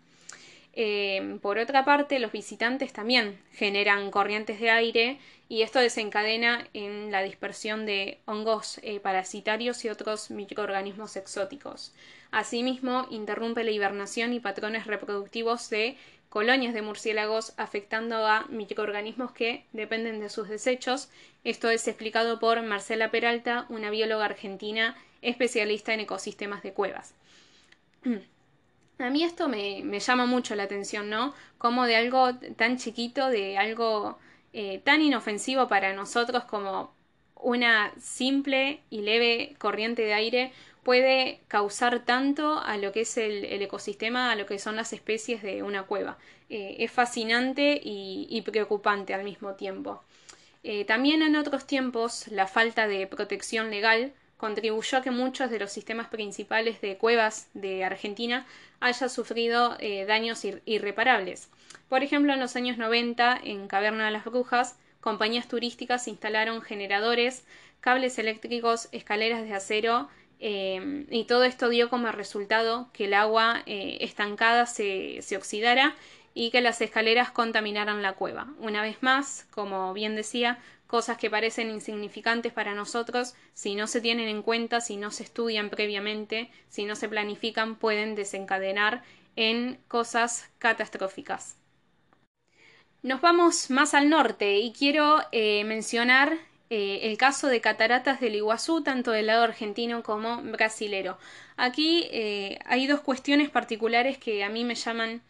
Eh, 0.73 1.39
por 1.41 1.57
otra 1.57 1.83
parte, 1.83 2.19
los 2.19 2.31
visitantes 2.31 2.93
también 2.93 3.39
generan 3.51 4.11
corrientes 4.11 4.59
de 4.59 4.69
aire 4.69 5.19
y 5.49 5.63
esto 5.63 5.79
desencadena 5.79 6.67
en 6.73 7.11
la 7.11 7.23
dispersión 7.23 7.87
de 7.87 8.19
hongos 8.25 8.79
eh, 8.83 8.99
parasitarios 8.99 9.83
y 9.85 9.89
otros 9.89 10.29
microorganismos 10.29 11.15
exóticos. 11.15 11.93
Asimismo, 12.29 13.07
interrumpe 13.09 13.63
la 13.63 13.71
hibernación 13.71 14.33
y 14.33 14.39
patrones 14.39 14.85
reproductivos 14.85 15.69
de 15.69 15.97
colonias 16.29 16.73
de 16.73 16.81
murciélagos 16.81 17.53
afectando 17.57 18.25
a 18.27 18.45
microorganismos 18.49 19.31
que 19.31 19.65
dependen 19.73 20.19
de 20.19 20.29
sus 20.29 20.49
desechos. 20.49 21.09
Esto 21.43 21.69
es 21.69 21.87
explicado 21.87 22.39
por 22.39 22.61
Marcela 22.61 23.11
Peralta, 23.11 23.65
una 23.69 23.89
bióloga 23.89 24.25
argentina 24.25 24.95
especialista 25.21 25.93
en 25.93 26.01
ecosistemas 26.01 26.63
de 26.63 26.73
cuevas. 26.73 27.13
A 28.99 29.11
mí 29.11 29.23
esto 29.23 29.47
me, 29.47 29.99
llama 29.99 30.25
mucho 30.25 30.55
la 30.55 30.63
atención, 30.63 31.09
¿no? 31.09 31.35
Como 31.59 31.85
de 31.85 31.95
algo 31.95 32.33
tan 32.55 32.77
chiquito, 32.77 33.29
de 33.29 33.55
algo 33.57 34.17
eh, 34.53 34.81
tan 34.83 35.03
inofensivo 35.03 35.67
para 35.67 35.93
nosotros 35.93 36.45
como 36.45 36.91
una 37.35 37.93
simple 37.99 38.81
y 38.89 39.01
leve 39.01 39.55
corriente 39.59 40.01
de 40.01 40.13
aire 40.13 40.51
puede 40.87 41.41
causar 41.49 42.05
tanto 42.05 42.59
a 42.59 42.77
lo 42.77 42.93
que 42.93 43.01
es 43.01 43.17
el, 43.17 43.43
ecosistema, 43.61 44.31
a 44.31 44.37
lo 44.37 44.45
que 44.45 44.57
son 44.57 44.77
las 44.77 44.93
especies 44.93 45.43
de 45.43 45.61
una 45.61 45.83
cueva. 45.83 46.17
Eh, 46.49 46.77
es 46.79 46.91
fascinante 46.93 47.81
y, 47.83 48.41
preocupante 48.43 49.13
al 49.13 49.25
mismo 49.25 49.55
tiempo. 49.55 50.01
Eh, 50.63 50.85
también 50.85 51.23
en 51.23 51.35
otros 51.35 51.67
tiempos 51.67 52.29
la 52.29 52.47
falta 52.47 52.87
de 52.87 53.05
protección 53.05 53.69
legal 53.69 54.13
contribuyó 54.37 54.99
a 54.99 55.01
que 55.01 55.11
muchos 55.11 55.51
de 55.51 55.59
los 55.59 55.73
sistemas 55.73 56.07
principales 56.07 56.79
de 56.79 56.95
cuevas 56.95 57.49
de 57.53 57.83
Argentina 57.83 58.47
hayan 58.79 59.09
sufrido 59.09 59.75
eh, 59.81 60.05
daños 60.05 60.45
irreparables. 60.63 61.49
Por 61.89 62.01
ejemplo, 62.01 62.31
en 62.31 62.39
los 62.39 62.55
años 62.55 62.77
90, 62.77 63.41
en 63.43 63.67
Caverna 63.67 64.05
de 64.05 64.11
las 64.11 64.23
Brujas, 64.23 64.77
compañías 65.01 65.49
turísticas 65.49 66.07
instalaron 66.07 66.61
generadores, 66.61 67.43
cables 67.81 68.17
eléctricos, 68.19 68.87
escaleras 68.93 69.43
de 69.43 69.53
acero 69.53 70.07
eh, 70.39 71.05
y 71.09 71.25
todo 71.25 71.43
esto 71.43 71.69
dio 71.69 71.89
como 71.89 72.11
resultado 72.11 72.89
que 72.93 73.05
el 73.05 73.13
agua 73.13 73.63
eh, 73.65 73.97
estancada 74.01 74.65
se, 74.65 75.21
se 75.21 75.37
oxidara 75.37 75.95
y 76.33 76.51
que 76.51 76.61
las 76.61 76.81
escaleras 76.81 77.31
contaminaran 77.31 78.01
la 78.01 78.13
cueva. 78.13 78.47
Una 78.59 78.81
vez 78.81 79.01
más, 79.01 79.47
como 79.51 79.93
bien 79.93 80.15
decía, 80.15 80.59
cosas 80.85 81.17
que 81.17 81.29
parecen 81.29 81.69
insignificantes 81.69 82.53
para 82.53 82.73
nosotros, 82.73 83.35
si 83.53 83.75
no 83.75 83.87
se 83.87 84.01
tienen 84.01 84.27
en 84.29 84.41
cuenta, 84.41 84.79
si 84.81 84.97
no 84.97 85.11
se 85.11 85.23
estudian 85.23 85.69
previamente, 85.69 86.49
si 86.69 86.85
no 86.85 86.95
se 86.95 87.09
planifican, 87.09 87.75
pueden 87.75 88.15
desencadenar 88.15 89.03
en 89.35 89.79
cosas 89.87 90.49
catastróficas. 90.59 91.57
Nos 93.03 93.21
vamos 93.21 93.69
más 93.69 93.93
al 93.93 94.09
norte 94.09 94.57
y 94.57 94.73
quiero 94.73 95.21
eh, 95.31 95.63
mencionar 95.63 96.37
eh, 96.69 96.99
el 97.03 97.17
caso 97.17 97.47
de 97.47 97.61
cataratas 97.61 98.19
del 98.19 98.35
Iguazú, 98.35 98.83
tanto 98.83 99.11
del 99.11 99.27
lado 99.27 99.43
argentino 99.43 100.03
como 100.03 100.41
brasilero. 100.41 101.17
Aquí 101.55 102.07
eh, 102.11 102.59
hay 102.65 102.87
dos 102.87 103.01
cuestiones 103.01 103.49
particulares 103.49 104.17
que 104.17 104.43
a 104.43 104.49
mí 104.49 104.63
me 104.63 104.75
llaman 104.75 105.21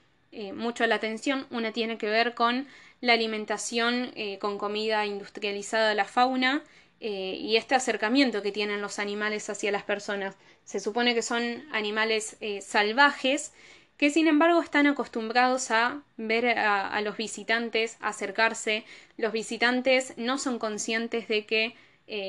mucho 0.54 0.86
la 0.86 0.96
atención. 0.96 1.48
Una 1.50 1.72
tiene 1.72 1.98
que 1.98 2.08
ver 2.08 2.36
con 2.36 2.68
la 3.02 3.14
alimentación 3.14 4.12
eh, 4.16 4.40
con 4.40 4.58
comida 4.58 5.06
industrializada 5.06 5.90
de 5.90 5.96
la 5.96 6.06
fauna 6.06 6.64
eh, 7.00 7.38
y 7.40 7.58
este 7.58 7.76
acercamiento 7.76 8.42
que 8.42 8.52
tienen 8.52 8.82
los 8.82 9.00
animales 9.00 9.50
hacia 9.50 9.72
las 9.72 9.84
personas. 9.84 10.36
Se 10.64 10.80
supone 10.80 11.14
que 11.14 11.22
son 11.22 11.64
animales 11.72 12.38
eh, 12.42 12.62
salvajes 12.62 13.54
que 13.98 14.10
sin 14.10 14.28
embargo 14.28 14.62
están 14.62 14.88
acostumbrados 14.88 15.72
a 15.72 16.02
ver 16.18 16.58
a, 16.58 17.02
los 17.02 17.18
visitantes 17.18 17.98
acercarse. 18.00 18.86
Los 19.18 19.34
visitantes 19.34 20.14
no 20.18 20.38
son 20.38 20.60
conscientes 20.60 21.28
de 21.28 21.46
que 21.46 21.76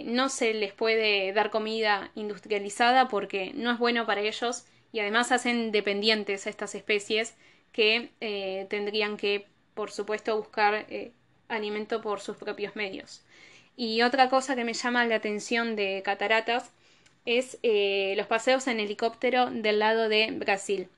no 0.06 0.28
se 0.28 0.54
les 0.54 0.72
puede 0.72 1.32
dar 1.32 1.50
comida 1.50 2.10
industrializada 2.14 3.08
porque 3.08 3.52
no 3.54 3.70
es 3.70 3.78
bueno 3.78 4.06
para 4.06 4.22
ellos 4.22 4.64
y 4.92 5.00
además 5.00 5.30
hacen 5.30 5.70
dependientes 5.70 6.46
a 6.46 6.50
estas 6.50 6.74
especies 6.74 7.36
que 7.72 8.10
tendrían 8.70 9.16
que 9.16 9.46
por 9.78 9.92
supuesto, 9.92 10.36
buscar 10.36 10.86
eh, 10.90 11.12
alimento 11.46 12.02
por 12.02 12.20
sus 12.20 12.36
propios 12.36 12.74
medios. 12.74 13.22
Y 13.76 14.02
otra 14.02 14.28
cosa 14.28 14.56
que 14.56 14.64
me 14.64 14.74
llama 14.74 15.06
la 15.06 15.14
atención 15.14 15.76
de 15.76 16.02
Cataratas 16.04 16.72
es 17.24 17.58
eh, 17.62 18.14
los 18.16 18.26
paseos 18.26 18.66
en 18.66 18.80
helicóptero 18.80 19.52
del 19.52 19.78
lado 19.78 20.08
de 20.08 20.32
Brasil. 20.32 20.88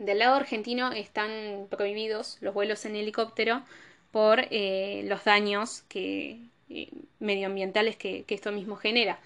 Del 0.00 0.18
lado 0.18 0.36
argentino 0.36 0.92
están 0.92 1.66
prohibidos 1.70 2.38
los 2.40 2.54
vuelos 2.54 2.84
en 2.84 2.96
helicóptero 2.96 3.62
por 4.10 4.40
eh, 4.50 5.02
los 5.04 5.24
daños 5.24 5.82
que, 5.88 6.38
medioambientales 7.18 7.96
que, 7.96 8.24
esto 8.28 8.52
mismo 8.52 8.76
genera. 8.76 9.20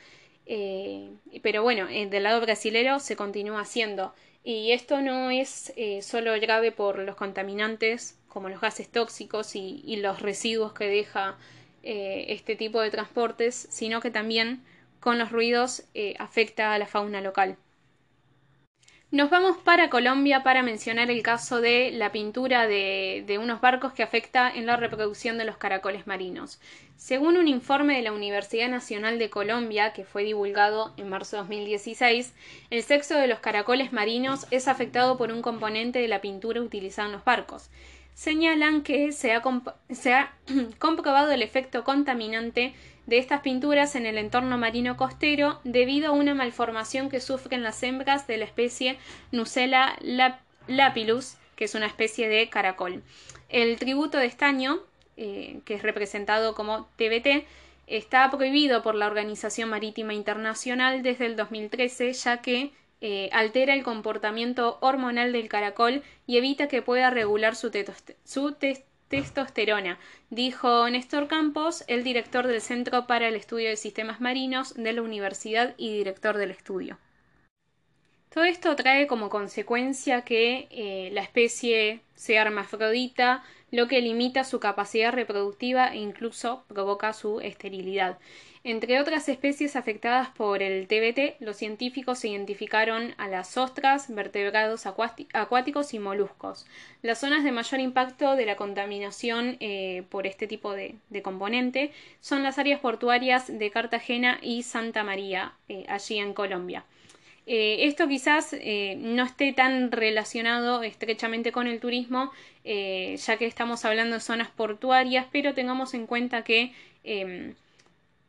pero 1.42 1.62
bueno, 1.62 1.86
del 1.86 2.22
lado 2.22 2.40
brasilero 2.40 2.98
se 3.00 3.16
continúa 3.16 3.60
haciendo. 3.60 4.14
Y 4.42 4.72
esto 4.72 5.00
no 5.00 5.30
es 5.30 5.72
solo 6.02 6.32
grave 6.40 6.70
por 6.72 6.98
los 6.98 7.16
contaminantes 7.16 8.18
como 8.34 8.48
los 8.48 8.60
gases 8.60 8.88
tóxicos 8.88 9.54
y, 9.54 9.96
los 9.96 10.20
residuos 10.20 10.72
que 10.72 10.86
deja 10.88 11.38
eh, 11.84 12.26
este 12.30 12.56
tipo 12.56 12.80
de 12.80 12.90
transportes, 12.90 13.68
sino 13.70 14.00
que 14.00 14.10
también 14.10 14.64
con 14.98 15.18
los 15.18 15.30
ruidos 15.30 15.84
eh, 15.94 16.14
afecta 16.18 16.74
a 16.74 16.78
la 16.78 16.86
fauna 16.86 17.20
local. 17.20 17.56
Nos 19.14 19.30
vamos 19.30 19.56
para 19.58 19.90
Colombia 19.90 20.42
para 20.42 20.64
mencionar 20.64 21.08
el 21.08 21.22
caso 21.22 21.60
de 21.60 21.92
la 21.92 22.10
pintura 22.10 22.66
de, 22.66 23.38
unos 23.40 23.60
barcos 23.60 23.92
que 23.92 24.02
afecta 24.02 24.50
en 24.50 24.66
la 24.66 24.76
reproducción 24.76 25.38
de 25.38 25.44
los 25.44 25.56
caracoles 25.56 26.08
marinos. 26.08 26.58
Según 26.96 27.36
un 27.36 27.46
informe 27.46 27.94
de 27.94 28.02
la 28.02 28.12
Universidad 28.12 28.68
Nacional 28.68 29.20
de 29.20 29.30
Colombia, 29.30 29.92
que 29.92 30.04
fue 30.04 30.24
divulgado 30.24 30.94
en 30.96 31.10
marzo 31.10 31.36
de 31.36 31.42
2016, 31.42 32.34
el 32.70 32.82
sexo 32.82 33.14
de 33.14 33.28
los 33.28 33.38
caracoles 33.38 33.92
marinos 33.92 34.48
es 34.50 34.66
afectado 34.66 35.16
por 35.16 35.30
un 35.30 35.42
componente 35.42 36.00
de 36.00 36.08
la 36.08 36.20
pintura 36.20 36.60
utilizada 36.60 37.06
en 37.06 37.12
los 37.12 37.24
barcos 37.24 37.70
señalan 38.14 38.82
que 38.82 39.12
se 39.12 39.32
ha, 39.32 39.42
comprobado 40.78 41.32
el 41.32 41.42
efecto 41.42 41.84
contaminante 41.84 42.74
de 43.06 43.18
estas 43.18 43.40
pinturas 43.40 43.94
en 43.94 44.06
el 44.06 44.18
entorno 44.18 44.58
marino 44.58 44.96
costero 44.96 45.60
debido 45.64 46.08
a 46.08 46.12
una 46.12 46.34
malformación 46.34 47.08
que 47.08 47.20
sufren 47.20 47.62
las 47.62 47.82
hembras 47.82 48.26
de 48.26 48.38
la 48.38 48.44
especie 48.44 48.98
Nucella 49.32 49.96
lapilus, 50.66 51.36
que 51.56 51.64
es 51.64 51.74
una 51.74 51.86
especie 51.86 52.28
de 52.28 52.48
caracol. 52.48 53.02
El 53.48 53.76
tributo 53.76 54.18
de 54.18 54.26
estaño, 54.26 54.80
eh, 55.16 55.60
que 55.64 55.74
es 55.74 55.82
representado 55.82 56.54
como 56.54 56.86
TBT, 56.96 57.46
está 57.86 58.30
prohibido 58.30 58.82
por 58.82 58.94
la 58.94 59.06
Organización 59.06 59.68
Marítima 59.68 60.14
Internacional 60.14 61.02
desde 61.02 61.26
el 61.26 61.36
2013, 61.36 62.12
ya 62.14 62.40
que 62.40 62.72
eh, 63.00 63.28
altera 63.32 63.74
el 63.74 63.82
comportamiento 63.82 64.78
hormonal 64.80 65.32
del 65.32 65.48
caracol 65.48 66.02
y 66.26 66.38
evita 66.38 66.68
que 66.68 66.80
pueda 66.80 67.10
regular 67.10 67.54
su, 67.54 67.70
testosterona, 67.70 68.93
dijo 70.30 70.90
Néstor 70.90 71.28
Campos, 71.28 71.84
el 71.86 72.02
director 72.02 72.46
del 72.46 72.60
Centro 72.60 73.06
para 73.06 73.28
el 73.28 73.34
Estudio 73.34 73.68
de 73.68 73.76
Sistemas 73.76 74.20
Marinos 74.20 74.74
de 74.74 74.92
la 74.92 75.02
Universidad 75.02 75.74
y 75.76 75.96
director 75.96 76.36
del 76.36 76.50
estudio. 76.50 76.98
Todo 78.34 78.44
esto 78.44 78.74
trae 78.74 79.06
como 79.06 79.30
consecuencia 79.30 80.22
que 80.22 80.66
eh, 80.72 81.10
la 81.12 81.22
especie 81.22 82.00
sea 82.16 82.42
hermafrodita, 82.42 83.44
lo 83.70 83.86
que 83.86 84.00
limita 84.00 84.42
su 84.42 84.58
capacidad 84.58 85.12
reproductiva 85.12 85.94
e 85.94 85.98
incluso 85.98 86.64
provoca 86.66 87.12
su 87.12 87.40
esterilidad. 87.40 88.18
Entre 88.66 88.98
otras 88.98 89.28
especies 89.28 89.76
afectadas 89.76 90.30
por 90.30 90.62
el 90.62 90.88
TBT, 90.88 91.38
los 91.40 91.58
científicos 91.58 92.24
identificaron 92.24 93.14
a 93.18 93.28
las 93.28 93.58
ostras, 93.58 94.06
vertebrados 94.08 94.86
acuáticos 94.86 95.92
y 95.92 95.98
moluscos. 95.98 96.64
Las 97.02 97.20
zonas 97.20 97.44
de 97.44 97.52
mayor 97.52 97.80
impacto 97.80 98.36
de 98.36 98.46
la 98.46 98.56
contaminación 98.56 99.58
eh, 99.60 100.04
por 100.08 100.26
este 100.26 100.46
tipo 100.46 100.72
de, 100.72 100.94
componente 101.22 101.92
son 102.20 102.42
las 102.42 102.58
áreas 102.58 102.80
portuarias 102.80 103.52
de 103.58 103.70
Cartagena 103.70 104.38
y 104.40 104.62
Santa 104.62 105.04
María, 105.04 105.52
eh, 105.68 105.84
allí 105.86 106.18
en 106.18 106.32
Colombia. 106.32 106.86
Eh, 107.46 107.84
esto 107.84 108.08
quizás 108.08 108.56
no 108.96 109.24
esté 109.24 109.52
tan 109.52 109.92
relacionado 109.92 110.82
estrechamente 110.82 111.52
con 111.52 111.66
el 111.66 111.80
turismo, 111.80 112.32
ya 112.64 113.36
que 113.36 113.44
estamos 113.44 113.84
hablando 113.84 114.14
de 114.14 114.20
zonas 114.20 114.48
portuarias, 114.48 115.26
pero 115.30 115.52
tengamos 115.52 115.92
en 115.92 116.06
cuenta 116.06 116.44
que 116.44 116.72
em, 117.04 117.54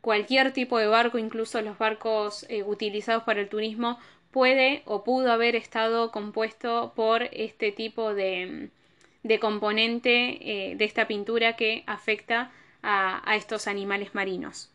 cualquier 0.06 0.52
tipo 0.52 0.78
de 0.78 0.86
barco, 0.86 1.18
incluso 1.18 1.60
los 1.62 1.78
barcos 1.78 2.46
eh, 2.48 2.62
utilizados 2.62 3.24
para 3.24 3.40
el 3.40 3.48
turismo, 3.48 3.98
puede 4.30 4.82
o 4.84 5.02
pudo 5.02 5.32
haber 5.32 5.56
estado 5.56 6.12
compuesto 6.12 6.92
por 6.94 7.24
este 7.32 7.72
tipo 7.72 8.14
de, 8.14 8.70
componente 9.40 10.12
eh, 10.70 10.76
de 10.76 10.84
esta 10.84 11.08
pintura 11.08 11.56
que 11.56 11.82
afecta 11.88 12.52
a, 12.84 13.34
estos 13.34 13.66
animales 13.66 14.14
marinos. 14.14 14.70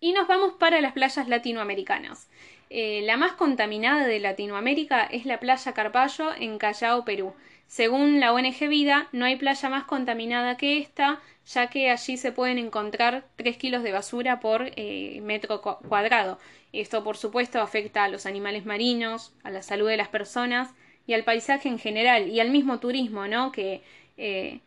Y 0.00 0.12
nos 0.12 0.28
vamos 0.28 0.52
para 0.58 0.82
las 0.82 0.92
playas 0.92 1.28
latinoamericanas. 1.28 2.28
Eh, 2.68 3.00
la 3.04 3.16
más 3.16 3.32
contaminada 3.32 4.06
de 4.06 4.20
Latinoamérica 4.20 5.04
es 5.04 5.24
la 5.24 5.40
playa 5.40 5.72
Carballo 5.72 6.34
en 6.38 6.58
Callao, 6.58 7.06
Perú. 7.06 7.32
Según 7.68 8.18
la 8.18 8.32
ONG 8.32 8.66
Vida, 8.66 9.08
no 9.12 9.26
hay 9.26 9.36
playa 9.36 9.68
más 9.68 9.84
contaminada 9.84 10.56
que 10.56 10.78
esta, 10.78 11.20
ya 11.46 11.68
que 11.68 11.90
allí 11.90 12.16
se 12.16 12.32
pueden 12.32 12.56
encontrar 12.56 13.26
3 13.36 13.58
kilos 13.58 13.82
de 13.82 13.92
basura 13.92 14.40
por 14.40 14.72
eh, 14.74 15.20
metro 15.22 15.60
cuadrado. 15.60 16.38
Esto, 16.72 17.04
por 17.04 17.18
supuesto, 17.18 17.60
afecta 17.60 18.04
a 18.04 18.08
los 18.08 18.24
animales 18.24 18.64
marinos, 18.64 19.34
a 19.42 19.50
la 19.50 19.62
salud 19.62 19.86
de 19.86 19.98
las 19.98 20.08
personas 20.08 20.70
y 21.06 21.12
al 21.12 21.24
paisaje 21.24 21.68
en 21.68 21.78
general 21.78 22.28
y 22.28 22.40
al 22.40 22.50
mismo 22.50 22.80
turismo, 22.80 23.28
¿no? 23.28 23.52
Que 23.52 23.82
eh, 24.16 24.60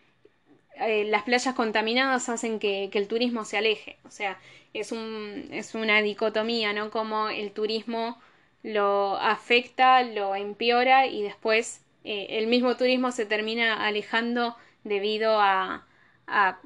eh, 0.79 1.05
las 1.05 1.23
playas 1.23 1.55
contaminadas 1.55 2.29
hacen 2.29 2.59
que, 2.59 2.91
el 2.93 3.07
turismo 3.07 3.45
se 3.45 3.57
aleje. 3.57 3.97
O 4.05 4.11
sea, 4.11 4.39
es, 4.75 4.91
un, 4.91 5.47
es 5.51 5.73
una 5.73 6.03
dicotomía, 6.03 6.71
¿no? 6.71 6.91
Como 6.91 7.29
el 7.29 7.51
turismo 7.51 8.19
lo 8.61 9.17
afecta, 9.17 10.03
lo 10.03 10.35
empeora 10.35 11.07
y 11.07 11.23
después 11.23 11.81
el 12.03 12.47
mismo 12.47 12.75
turismo 12.77 13.11
se 13.11 13.25
termina 13.25 13.85
alejando 13.85 14.55
debido 14.83 15.39
a, 15.39 15.85
a, 16.27 16.59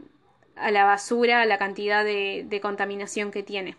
la 0.72 0.86
basura, 0.86 1.42
a 1.42 1.46
la 1.46 1.58
cantidad 1.58 2.04
de, 2.04 2.60
contaminación 2.62 3.32
que 3.32 3.44
tiene. 3.44 3.76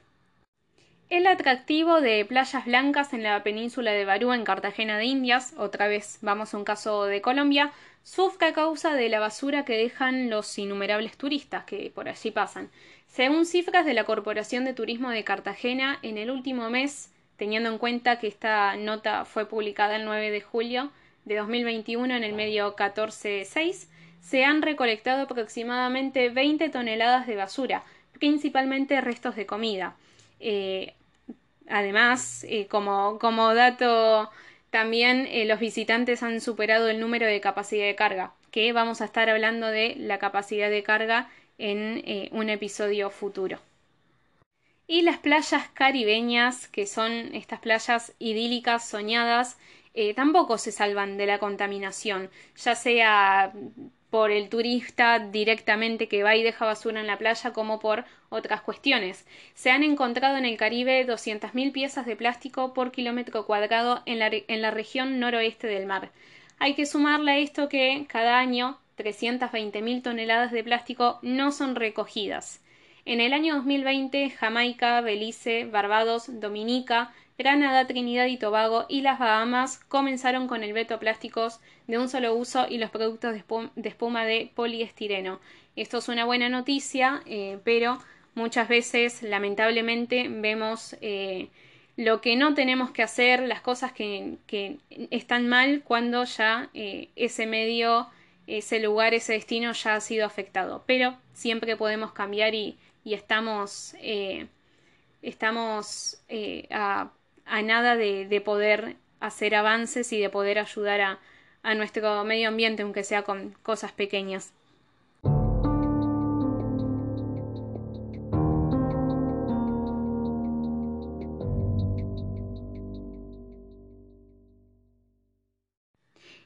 El 1.09 1.27
atractivo 1.29 2.01
de 2.01 2.25
playas 2.25 2.65
blancas 2.67 3.13
en 3.13 3.23
la 3.23 3.43
península 3.45 3.93
de 3.93 4.05
Barú, 4.05 4.33
en 4.33 4.45
Cartagena 4.45 4.99
de 4.99 5.05
Indias, 5.05 5.55
otra 5.57 5.87
vez 5.87 6.19
vamos 6.21 6.53
a 6.53 6.59
un 6.59 6.65
caso 6.65 7.05
de 7.05 7.21
Colombia, 7.21 7.73
sufre 8.03 8.49
a 8.49 8.53
causa 8.53 8.95
de 8.95 9.09
la 9.09 9.21
basura 9.21 9.65
que 9.65 9.79
dejan 9.79 10.31
los 10.31 10.59
innumerables 10.59 11.17
turistas 11.17 11.65
que 11.65 11.93
por 11.95 12.09
allí 12.09 12.33
pasan. 12.33 12.71
Según 13.07 13.47
cifras 13.47 13.87
de 13.87 13.95
la 13.95 14.05
Corporación 14.05 14.65
de 14.65 14.75
Turismo 14.75 15.11
de 15.11 15.23
Cartagena, 15.23 16.01
en 16.03 16.19
el 16.19 16.31
último 16.31 16.71
mes, 16.71 17.13
teniendo 17.37 17.71
en 17.71 17.79
cuenta 17.79 18.19
que 18.19 18.27
esta 18.27 18.77
nota 18.77 19.25
fue 19.25 19.49
publicada 19.49 19.95
el 19.95 20.05
9 20.05 20.31
de 20.33 20.41
julio 20.41 20.91
de 21.27 21.37
2021 21.37 22.15
en 22.15 22.25
el 22.25 22.33
medio 22.33 22.75
146, 22.77 23.91
se 24.23 24.45
han 24.45 24.63
recolectado 24.63 25.25
aproximadamente 25.25 26.31
20 26.31 26.69
toneladas 26.71 27.27
de 27.27 27.37
basura, 27.37 27.85
principalmente 28.19 29.01
restos 29.01 29.37
de 29.37 29.45
comida. 29.45 29.97
Eh, 30.41 30.95
además, 31.69 32.45
eh, 32.49 32.67
como, 32.69 33.19
como, 33.19 33.55
dato 33.55 34.31
también 34.71 35.27
eh, 35.31 35.45
los 35.45 35.61
visitantes 35.61 36.23
han 36.23 36.41
superado 36.41 36.89
el 36.89 37.01
número 37.01 37.27
de 37.27 37.41
capacidad 37.41 37.87
de 37.87 37.95
carga, 37.97 38.33
que 38.51 38.73
vamos 38.73 39.01
a 39.01 39.05
estar 39.05 39.29
hablando 39.29 39.67
de 39.67 39.95
la 39.97 40.19
capacidad 40.19 40.71
de 40.71 40.83
carga 40.83 41.29
en 41.59 42.29
un 42.33 42.51
episodio 42.51 43.11
futuro. 43.11 43.59
Y 44.87 45.03
las 45.03 45.19
playas 45.19 45.69
caribeñas, 45.75 46.69
que 46.69 46.87
son 46.87 47.35
estas 47.35 47.61
playas 47.61 48.13
idílicas, 48.19 48.87
soñadas, 48.87 49.57
tampoco 50.15 50.59
se 50.59 50.73
salvan 50.73 51.17
de 51.17 51.27
la 51.27 51.39
contaminación, 51.39 52.31
ya 52.57 52.75
sea 52.75 53.53
por 54.11 54.31
el 54.31 54.49
turista 54.49 55.19
directamente 55.19 56.09
que 56.09 56.23
va 56.23 56.37
y 56.37 56.43
deja 56.43 56.65
basura 56.65 57.01
en 57.01 57.07
la 57.07 57.19
playa 57.19 57.53
como 57.53 57.81
por 57.81 58.05
otras 58.29 58.61
cuestiones. 58.61 59.27
Se 59.55 59.71
han 59.71 59.83
encontrado 59.83 60.37
en 60.37 60.45
el 60.45 60.57
Caribe 60.57 61.07
200.000 61.07 61.73
piezas 61.73 62.07
de 62.07 62.17
plástico 62.17 62.73
por 62.73 62.93
kilómetro 62.93 63.47
cuadrado 63.47 64.03
en 64.07 64.19
la, 64.19 64.31
en 64.33 64.63
la 64.63 64.71
región 64.71 65.19
noroeste 65.19 65.67
del 65.67 65.87
mar. 65.87 66.11
Hay 66.59 66.75
que 66.75 66.87
sumarle 66.87 67.33
a 67.33 67.39
esto 67.39 67.69
que 67.69 68.07
cada 68.09 68.39
año 68.39 68.79
320.000 68.99 70.03
toneladas 70.03 70.53
de 70.53 70.65
plástico 70.65 71.19
no 71.23 71.53
son 71.53 71.75
recogidas. 71.75 72.63
En 73.05 73.21
el 73.21 73.33
año 73.33 73.57
2020, 73.57 74.31
Jamaica, 74.31 75.01
Belice, 75.01 75.65
Barbados, 75.67 76.41
Dominica, 76.41 77.13
Granada, 77.39 77.87
Trinidad 77.87 78.27
y 78.27 78.39
Tobago 78.39 78.87
y 78.89 79.03
las 79.03 79.19
Bahamas 79.19 79.79
comenzaron 79.89 80.49
con 80.49 80.65
el 80.65 80.73
veto 80.73 80.99
plásticos 80.99 81.61
de 81.87 81.99
un 81.99 82.09
solo 82.09 82.35
uso 82.35 82.67
y 82.69 82.79
los 82.79 82.91
productos 82.91 83.35
de 83.35 83.89
espuma 83.89 84.25
de 84.25 84.51
poliestireno. 84.55 85.39
Esto 85.77 85.99
es 85.99 86.09
una 86.09 86.25
buena 86.25 86.49
noticia, 86.49 87.23
eh, 87.27 87.59
pero 87.63 87.99
muchas 88.35 88.69
veces, 88.69 89.23
lamentablemente, 89.23 90.29
vemos 90.31 90.97
eh, 91.03 91.49
lo 91.97 92.23
que 92.23 92.37
no 92.37 92.55
tenemos 92.55 92.91
que 92.91 93.03
hacer, 93.03 93.41
las 93.41 93.61
cosas 93.61 93.93
que, 93.93 94.39
están 95.11 95.47
mal 95.49 95.83
cuando 95.85 96.25
ya 96.25 96.71
eh, 96.73 97.11
ese 97.17 97.47
medio, 97.47 98.07
ese 98.47 98.81
lugar, 98.81 99.13
ese 99.13 99.35
destino 99.35 99.73
ya 99.73 99.97
ha 99.97 100.01
sido 100.01 100.25
afectado. 100.25 100.85
Pero 100.87 101.19
siempre 101.35 101.77
podemos 101.77 102.13
cambiar 102.13 102.55
y, 102.55 102.79
estamos, 103.05 103.95
estamos 105.23 106.21
a 106.71 107.11
a 107.47 107.63
nada 107.63 107.97
de, 107.97 108.43
poder 108.45 108.97
hacer 109.21 109.55
avances 109.55 110.13
y 110.13 110.21
de 110.21 110.29
poder 110.29 110.59
ayudar 110.59 111.01
a, 111.01 111.75
nuestro 111.75 112.23
medio 112.25 112.49
ambiente, 112.49 112.83
aunque 112.83 113.03
sea 113.03 113.23
con 113.23 113.57
cosas 113.65 113.91
pequeñas. 113.91 114.53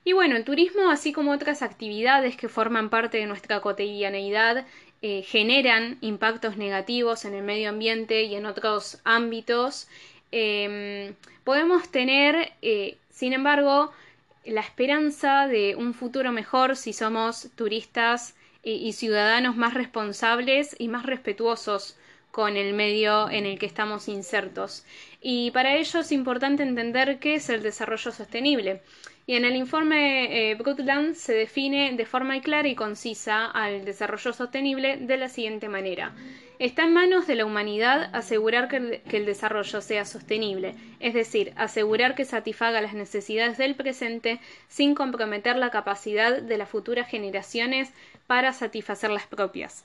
Y 0.03 0.15
bueno, 0.15 0.37
el 0.37 0.45
turismo, 0.45 0.91
así 0.91 1.13
como 1.13 1.33
otras 1.33 1.61
actividades 1.61 2.37
que 2.37 2.49
forman 2.49 2.89
parte 2.89 3.19
de 3.19 3.27
nuestra 3.27 3.61
cotidianeidad, 3.61 4.67
eh, 5.03 5.23
generan 5.23 5.99
impactos 6.01 6.57
negativos 6.57 7.27
en 7.27 7.35
el 7.35 7.43
medio 7.43 7.69
ambiente 7.69 8.23
y 8.25 8.35
en 8.35 8.47
otros 8.47 9.01
ámbitos 9.05 9.87
Em, 10.33 11.15
podemos 11.45 11.89
tener, 11.91 12.53
eh, 12.63 12.97
sin 13.11 13.33
embargo, 13.33 13.93
la 14.45 14.61
esperanza 14.61 15.47
de 15.47 15.77
un 15.77 15.95
futuro 15.95 16.33
mejor 16.33 16.77
si 16.77 16.93
somos 16.93 17.49
turistas 17.57 18.35
y 18.63 18.93
ciudadanos 18.93 19.57
más 19.57 19.73
responsables 19.73 20.77
y 20.79 20.89
más 20.89 21.07
respetuosos 21.07 21.97
con 22.31 22.57
el 22.57 22.75
medio 22.75 23.29
en 23.31 23.47
el 23.47 23.59
que 23.59 23.67
estamos 23.67 24.09
insertos. 24.09 24.85
Y 25.21 25.51
para 25.51 25.77
ello 25.77 26.01
es 26.01 26.13
importante 26.13 26.63
entender 26.63 27.19
qué 27.19 27.37
es 27.37 27.49
el 27.49 27.63
desarrollo 27.63 28.13
sostenible. 28.13 28.83
Y 29.31 29.37
en 29.37 29.45
el 29.45 29.55
informe 29.55 30.51
eh, 30.51 30.57
Brundtland 30.57 31.15
se 31.15 31.33
define 31.33 31.93
de 31.93 32.05
forma 32.05 32.41
clara 32.41 32.67
y 32.67 32.75
concisa 32.75 33.47
al 33.47 33.85
desarrollo 33.85 34.33
sostenible 34.33 34.97
de 34.97 35.17
la 35.17 35.29
siguiente 35.29 35.69
manera. 35.69 36.13
Está 36.59 36.83
en 36.83 36.95
manos 36.95 37.29
de 37.29 37.37
la 37.37 37.45
humanidad 37.45 38.11
asegurar 38.13 38.67
que 38.67 38.79
el, 38.79 39.01
que 39.03 39.19
el, 39.19 39.27
desarrollo 39.27 39.81
sea 39.83 40.05
sostenible, 40.05 40.75
es 40.99 41.15
decir, 41.15 41.53
asegurar 41.55 42.17
que 42.17 42.25
satisfaga 42.25 42.81
las 42.81 42.95
necesidades 42.95 43.57
del 43.57 43.77
presente 43.77 44.41
sin 44.67 44.97
comprometer 44.97 45.55
la 45.55 45.71
capacidad 45.71 46.43
de 46.43 46.59
las 46.59 46.69
futuras 46.69 47.09
generaciones 47.09 47.93
para 48.27 48.53
satisfacer 48.53 49.11
las 49.11 49.29
propias. 49.29 49.85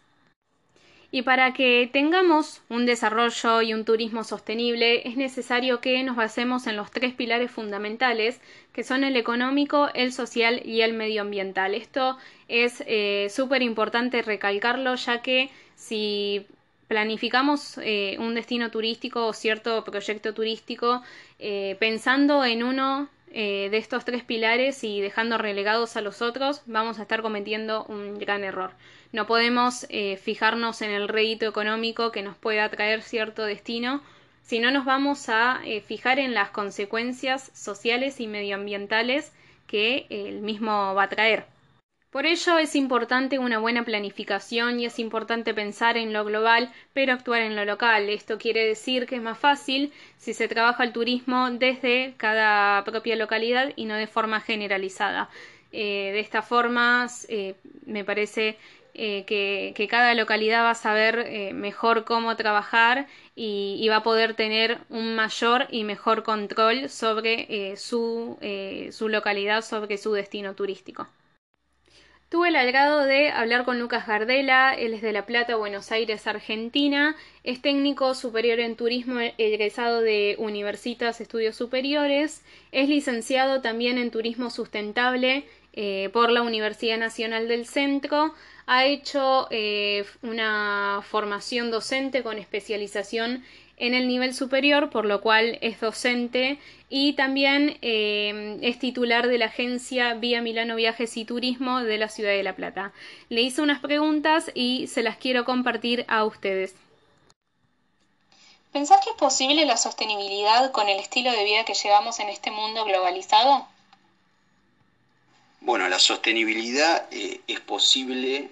Y 1.16 1.22
para 1.22 1.54
que 1.54 1.90
tengamos 1.94 2.62
un 2.68 2.86
desarrollo 2.86 3.62
y 3.62 3.74
un 3.74 3.86
turismo 3.86 4.26
sostenible 4.26 5.08
es 5.08 5.16
necesario 5.16 5.80
que 5.80 6.04
nos 6.04 6.18
basemos 6.18 6.68
en 6.68 6.76
los 6.76 6.92
tres 6.92 7.14
pilares 7.14 7.50
fundamentales 7.50 8.42
que 8.74 8.84
son 8.84 9.06
el 9.06 9.16
económico, 9.16 9.88
el 9.94 10.12
social 10.12 10.62
y 10.66 10.82
el 10.82 10.92
medioambiental. 10.92 11.74
Esto 11.74 12.18
es 12.50 12.84
eh, 12.86 13.28
súper 13.30 13.62
importante 13.62 14.24
recalcarlo 14.24 14.96
ya 14.96 15.22
que 15.22 15.50
si 15.78 16.48
planificamos 16.90 17.78
eh, 17.78 18.18
un 18.20 18.36
destino 18.36 18.70
turístico 18.70 19.26
o 19.26 19.32
cierto 19.32 19.86
proyecto 19.86 20.34
turístico 20.34 21.02
eh, 21.40 21.78
pensando 21.80 22.44
en 22.44 22.62
uno 22.62 23.08
de 23.32 23.76
estos 23.76 24.06
tres 24.06 24.24
pilares 24.24 24.82
y 24.86 25.02
dejando 25.02 25.38
relegados 25.38 25.98
a 25.98 26.02
los 26.02 26.22
otros, 26.22 26.62
vamos 26.68 27.00
a 27.00 27.02
estar 27.02 27.22
cometiendo 27.22 27.84
un 27.84 28.18
gran 28.18 28.46
error. 28.46 28.72
No 29.16 29.28
podemos 29.28 29.86
eh, 29.88 30.18
fijarnos 30.18 30.82
en 30.82 30.92
el 30.92 31.08
rédito 31.08 31.46
económico 31.46 32.12
que 32.12 32.22
nos 32.22 32.36
pueda 32.36 32.68
traer 32.68 33.02
cierto 33.02 33.46
destino, 33.46 34.04
sino 34.42 34.72
nos 34.72 34.84
vamos 34.84 35.30
a 35.30 35.62
eh, 35.64 35.80
fijar 35.80 36.20
en 36.20 36.34
las 36.34 36.50
consecuencias 36.50 37.50
sociales 37.54 38.20
y 38.20 38.28
medioambientales 38.28 39.32
que 39.68 40.06
el 40.10 40.42
mismo 40.42 40.94
va 40.94 41.04
a 41.04 41.10
traer. 41.10 41.46
Por 42.10 42.26
ello 42.26 42.58
es 42.58 42.76
importante 42.76 43.40
una 43.40 43.60
buena 43.60 43.86
planificación 43.86 44.82
y 44.82 44.86
es 44.86 45.00
importante 45.00 45.54
pensar 45.54 45.96
en 45.96 46.12
lo 46.12 46.26
global, 46.26 46.74
pero 46.92 47.14
actuar 47.14 47.40
en 47.44 47.56
lo 47.56 47.64
local. 47.64 48.10
Esto 48.10 48.38
quiere 48.38 48.68
decir 48.68 49.06
que 49.06 49.16
es 49.16 49.22
más 49.22 49.38
fácil 49.38 49.94
si 50.18 50.34
se 50.34 50.50
trabaja 50.50 50.84
el 50.84 50.92
turismo 50.92 51.50
desde 51.52 52.16
cada 52.18 52.84
propia 52.84 53.16
localidad 53.16 53.72
y 53.78 53.86
no 53.86 53.96
de 53.96 54.08
forma 54.08 54.42
generalizada. 54.42 55.30
Eh, 55.72 56.12
de 56.14 56.20
esta 56.20 56.42
forma, 56.42 57.08
me 57.86 58.04
parece 58.04 58.58
eh, 58.98 59.26
que, 59.26 59.88
cada 59.90 60.14
localidad 60.14 60.64
va 60.64 60.70
a 60.72 60.76
saber 60.76 61.20
eh, 61.28 61.54
mejor 61.54 62.06
cómo 62.06 62.38
trabajar 62.38 63.08
y, 63.36 63.86
va 63.90 63.98
a 63.98 64.04
poder 64.04 64.36
tener 64.36 64.80
un 64.90 65.16
mayor 65.16 65.68
y 65.70 65.84
mejor 65.84 66.24
control 66.24 66.88
sobre 66.90 67.46
eh, 67.50 67.76
su, 67.76 68.38
su 68.92 69.10
localidad, 69.10 69.64
sobre 69.64 69.98
su 69.98 70.14
destino 70.14 70.56
turístico. 70.56 71.10
Tuve 72.30 72.48
el 72.48 72.56
agrado 72.56 73.06
de 73.06 73.32
hablar 73.32 73.66
con 73.66 73.80
Lucas 73.80 74.08
Gardela, 74.08 74.74
él 74.74 74.94
es 74.94 75.02
de 75.02 75.12
La 75.12 75.26
Plata, 75.26 75.58
Buenos 75.58 75.92
Aires, 75.92 76.26
Argentina, 76.26 77.18
es 77.44 77.62
técnico 77.62 78.14
superior 78.14 78.60
en 78.60 78.78
turismo 78.78 79.20
egresado 79.38 80.02
de 80.02 80.36
Universitas 80.40 81.20
Estudios 81.20 81.58
Superiores, 81.58 82.44
es 82.72 82.90
licenciado 82.90 83.62
también 83.62 83.98
en 83.98 84.10
turismo 84.10 84.50
sustentable 84.50 85.46
por 86.14 86.32
la 86.32 86.42
Universidad 86.42 86.98
Nacional 86.98 87.50
del 87.50 87.66
Centro, 87.66 88.34
ha 88.68 88.86
hecho 88.86 89.48
eh, 89.52 90.06
una 90.24 91.02
formación 91.08 91.72
docente 91.72 92.24
con 92.24 92.38
especialización 92.38 93.44
en 93.78 93.94
el 93.94 94.08
nivel 94.08 94.34
superior, 94.34 94.90
por 94.90 95.06
lo 95.06 95.22
cual 95.22 95.58
es 95.62 95.80
docente 95.80 96.60
y 96.90 97.14
también 97.14 97.78
eh, 97.82 98.58
es 98.62 98.80
titular 98.80 99.28
de 99.28 99.38
la 99.38 99.46
agencia 99.46 100.14
Vía 100.14 100.42
Milano 100.42 100.76
Viajes 100.76 101.18
y 101.18 101.26
Turismo 101.26 101.82
de 101.82 101.98
la 101.98 102.10
Ciudad 102.10 102.32
de 102.32 102.44
La 102.44 102.56
Plata. 102.56 102.94
Le 103.30 103.42
hice 103.42 103.62
unas 103.62 103.82
preguntas 103.82 104.50
y 104.54 104.88
se 104.88 105.04
las 105.04 105.18
quiero 105.18 105.46
compartir 105.46 106.06
a 106.08 106.24
ustedes. 106.24 106.76
¿Pensás 108.72 109.04
que 109.04 109.12
es 109.12 109.16
posible 109.16 109.66
la 109.66 109.78
sostenibilidad 109.78 110.72
con 110.72 110.90
el 110.90 111.00
estilo 111.00 111.32
de 111.32 111.44
vida 111.44 111.66
que 111.66 111.74
llevamos 111.74 112.20
en 112.20 112.30
este 112.30 112.52
mundo 112.52 112.86
globalizado? 112.86 113.68
Bueno, 115.66 115.90
la 115.90 115.98
sostenibilidad 115.98 117.08
eh, 117.10 117.42
es 117.48 117.60
posible 117.60 118.52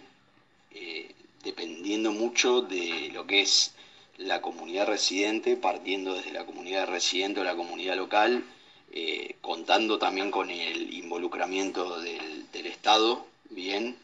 eh, 0.71 1.11
dependiendo 1.43 2.11
mucho 2.11 2.61
de 2.61 3.11
lo 3.13 3.27
que 3.27 3.41
es 3.41 3.75
la 4.17 4.41
comunidad 4.41 4.87
residente, 4.87 5.55
partiendo 5.55 6.15
desde 6.15 6.31
la 6.31 6.43
comunidad 6.43 6.87
residente 6.87 7.39
o 7.39 7.43
la 7.43 7.55
comunidad 7.55 7.97
local, 7.97 8.43
eh, 8.91 9.35
contando 9.41 9.99
también 9.99 10.31
con 10.31 10.49
el 10.49 10.91
involucramiento 10.91 12.01
del, 12.01 12.51
del 12.51 12.65
Estado, 12.65 13.27
bien, 13.51 13.95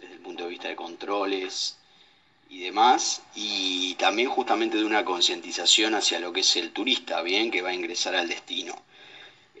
desde 0.00 0.14
el 0.14 0.20
punto 0.20 0.42
de 0.42 0.50
vista 0.50 0.66
de 0.66 0.74
controles 0.74 1.78
y 2.50 2.58
demás, 2.58 3.22
y 3.36 3.94
también 4.00 4.30
justamente 4.30 4.78
de 4.78 4.84
una 4.84 5.04
concientización 5.04 5.94
hacia 5.94 6.18
lo 6.18 6.32
que 6.32 6.40
es 6.40 6.56
el 6.56 6.72
turista, 6.72 7.22
bien, 7.22 7.52
que 7.52 7.62
va 7.62 7.68
a 7.68 7.74
ingresar 7.74 8.16
al 8.16 8.26
destino. 8.26 8.74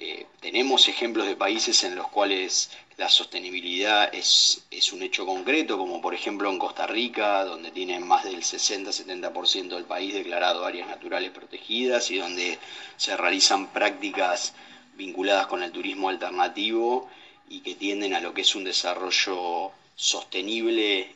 Eh, 0.00 0.26
tenemos 0.40 0.86
ejemplos 0.86 1.26
de 1.26 1.34
países 1.34 1.82
en 1.82 1.96
los 1.96 2.06
cuales 2.06 2.70
la 2.98 3.08
sostenibilidad 3.08 4.14
es, 4.14 4.62
un 4.92 5.02
hecho 5.02 5.26
concreto, 5.26 5.76
como 5.76 6.00
por 6.00 6.14
ejemplo 6.14 6.48
en 6.48 6.58
Costa 6.58 6.86
Rica, 6.86 7.44
donde 7.44 7.72
tienen 7.72 8.06
más 8.06 8.22
del 8.22 8.42
60-70% 8.42 9.74
del 9.74 9.84
país 9.84 10.14
declarado 10.14 10.64
áreas 10.64 10.86
naturales 10.86 11.32
protegidas 11.32 12.12
y 12.12 12.18
donde 12.18 12.60
se 12.96 13.16
realizan 13.16 13.72
prácticas 13.72 14.54
vinculadas 14.94 15.48
con 15.48 15.64
el 15.64 15.72
turismo 15.72 16.10
alternativo 16.10 17.10
y 17.48 17.60
que 17.60 17.74
tienden 17.74 18.14
a 18.14 18.20
lo 18.20 18.32
que 18.32 18.42
es 18.42 18.54
un 18.54 18.62
desarrollo 18.62 19.72
sostenible 19.96 21.12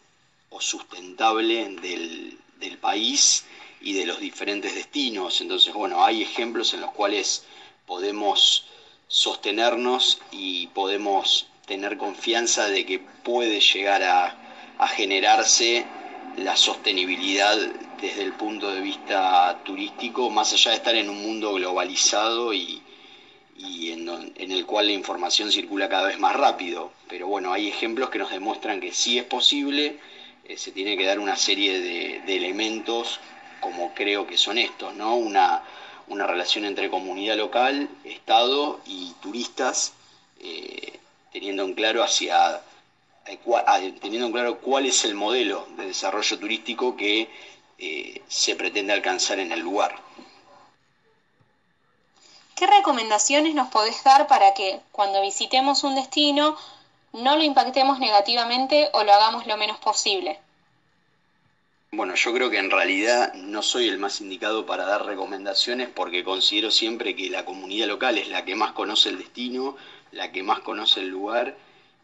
o 0.51 0.61
sustentable 0.61 1.68
del, 1.81 2.37
del 2.59 2.79
país 2.79 3.45
y 3.81 3.92
de 3.92 4.07
los 4.07 4.18
diferentes 4.18 4.75
destinos. 4.75 5.40
Entonces, 5.40 5.73
bueno, 5.73 6.05
hay 6.05 6.23
ejemplos 6.23 6.75
en 6.75 6.81
los 6.81 6.90
cuales 6.90 7.45
podemos 7.87 8.66
sostenernos 9.12 10.22
y 10.31 10.68
podemos 10.68 11.46
tener 11.66 11.98
confianza 11.98 12.70
de 12.70 12.87
que 12.87 12.98
puede 12.98 13.61
llegar 13.61 14.03
a, 14.03 14.38
generarse 14.96 15.85
la 16.38 16.57
sostenibilidad 16.57 17.57
desde 18.01 18.22
el 18.22 18.33
punto 18.33 18.72
de 18.72 18.81
vista 18.81 19.61
turístico, 19.64 20.29
más 20.31 20.53
allá 20.55 20.70
de 20.70 20.79
estar 20.79 20.94
en 20.96 21.09
un 21.09 21.22
mundo 21.22 21.53
globalizado 21.53 22.53
y, 22.55 22.83
en, 23.59 24.09
el 24.37 24.66
cual 24.66 24.87
la 24.87 24.92
información 24.92 25.53
circula 25.53 25.90
cada 25.90 26.09
vez 26.09 26.18
más 26.18 26.35
rápido. 26.35 26.90
Pero 27.07 27.29
bueno, 27.29 27.53
hay 27.53 27.68
ejemplos 27.68 28.09
que 28.09 28.18
nos 28.18 28.31
demuestran 28.31 28.81
que 28.81 28.92
sí 28.92 29.18
es 29.18 29.25
posible, 29.25 29.98
eh, 30.46 30.57
se 30.57 30.72
tiene 30.72 30.96
que 30.96 31.05
dar 31.05 31.20
una 31.20 31.37
serie 31.37 31.81
de, 31.81 32.22
de, 32.27 32.37
elementos 32.37 33.20
como 33.61 33.94
creo 33.94 34.27
que 34.27 34.38
son 34.38 34.59
estos, 34.59 34.94
¿no? 34.94 35.14
Una, 35.14 35.62
una 36.09 36.27
relación 36.27 36.65
entre 36.65 36.91
comunidad 36.91 37.37
local, 37.37 37.88
Estado 38.05 38.81
y 38.87 39.12
turistas, 39.21 39.93
eh, 40.41 40.99
teniendo 41.33 41.65
en 41.65 41.75
claro 41.75 42.03
hacia 42.03 42.61
eh, 43.27 43.38
ah, 43.67 43.79
teniendo 44.01 44.27
en 44.27 44.33
claro 44.33 44.59
cuál 44.59 44.87
es 44.87 45.05
el 45.05 45.15
modelo 45.15 45.67
de 45.77 45.87
desarrollo 45.87 46.38
turístico 46.38 46.97
que 46.97 47.31
eh, 47.79 48.23
se 48.29 48.57
pretende 48.57 48.93
alcanzar 48.93 49.38
en 49.38 49.53
el 49.53 49.61
lugar. 49.61 49.97
¿Qué 52.57 52.67
recomendaciones 52.67 53.55
nos 53.55 53.69
podés 53.69 54.03
dar 54.05 54.27
para 54.27 54.55
que 54.55 54.81
cuando 54.93 55.21
visitemos 55.21 55.85
un 55.85 55.95
destino 55.95 56.57
no 57.12 57.37
lo 57.37 57.43
impactemos 57.43 57.99
negativamente 57.99 58.91
o 58.93 59.05
lo 59.05 59.12
hagamos 59.12 59.47
lo 59.47 59.57
menos 59.57 59.79
posible? 59.79 60.38
Bueno, 61.95 62.15
yo 62.15 62.33
creo 62.33 62.49
que 62.49 62.57
en 62.57 62.71
realidad 62.71 63.35
no 63.35 63.61
soy 63.61 63.87
el 63.87 63.99
más 63.99 64.23
indicado 64.23 64.65
para 64.65 64.87
dar 64.87 65.05
recomendaciones 65.05 65.91
porque 65.91 66.25
considero 66.25 66.71
siempre 66.71 67.15
que 67.15 67.29
la 67.29 67.45
comunidad 67.45 67.87
local 67.87 68.17
es 68.17 68.29
la 68.29 68.47
que 68.47 68.55
más 68.55 68.73
conoce 68.73 69.11
el 69.11 69.19
destino, 69.19 69.77
la 70.11 70.33
que 70.33 70.43
más 70.43 70.61
conoce 70.61 71.01
el 71.01 71.09
lugar 71.09 71.55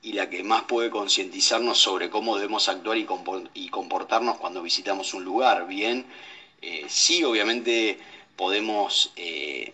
y 0.03 0.12
la 0.12 0.29
que 0.29 0.42
más 0.42 0.64
puede 0.64 0.90
concientizarnos 0.90 1.79
sobre 1.79 2.11
cómo 2.11 2.37
debemos 2.37 2.68
actuar 2.68 2.98
y 2.98 3.68
comportarnos 3.70 4.37
cuando 4.37 4.61
visitamos 4.61 5.14
un 5.14 5.24
lugar. 5.24 5.66
Bien, 5.66 6.05
eh, 6.61 6.85
sí, 6.88 7.24
obviamente 7.24 7.98
podemos 8.37 9.11
eh, 9.16 9.72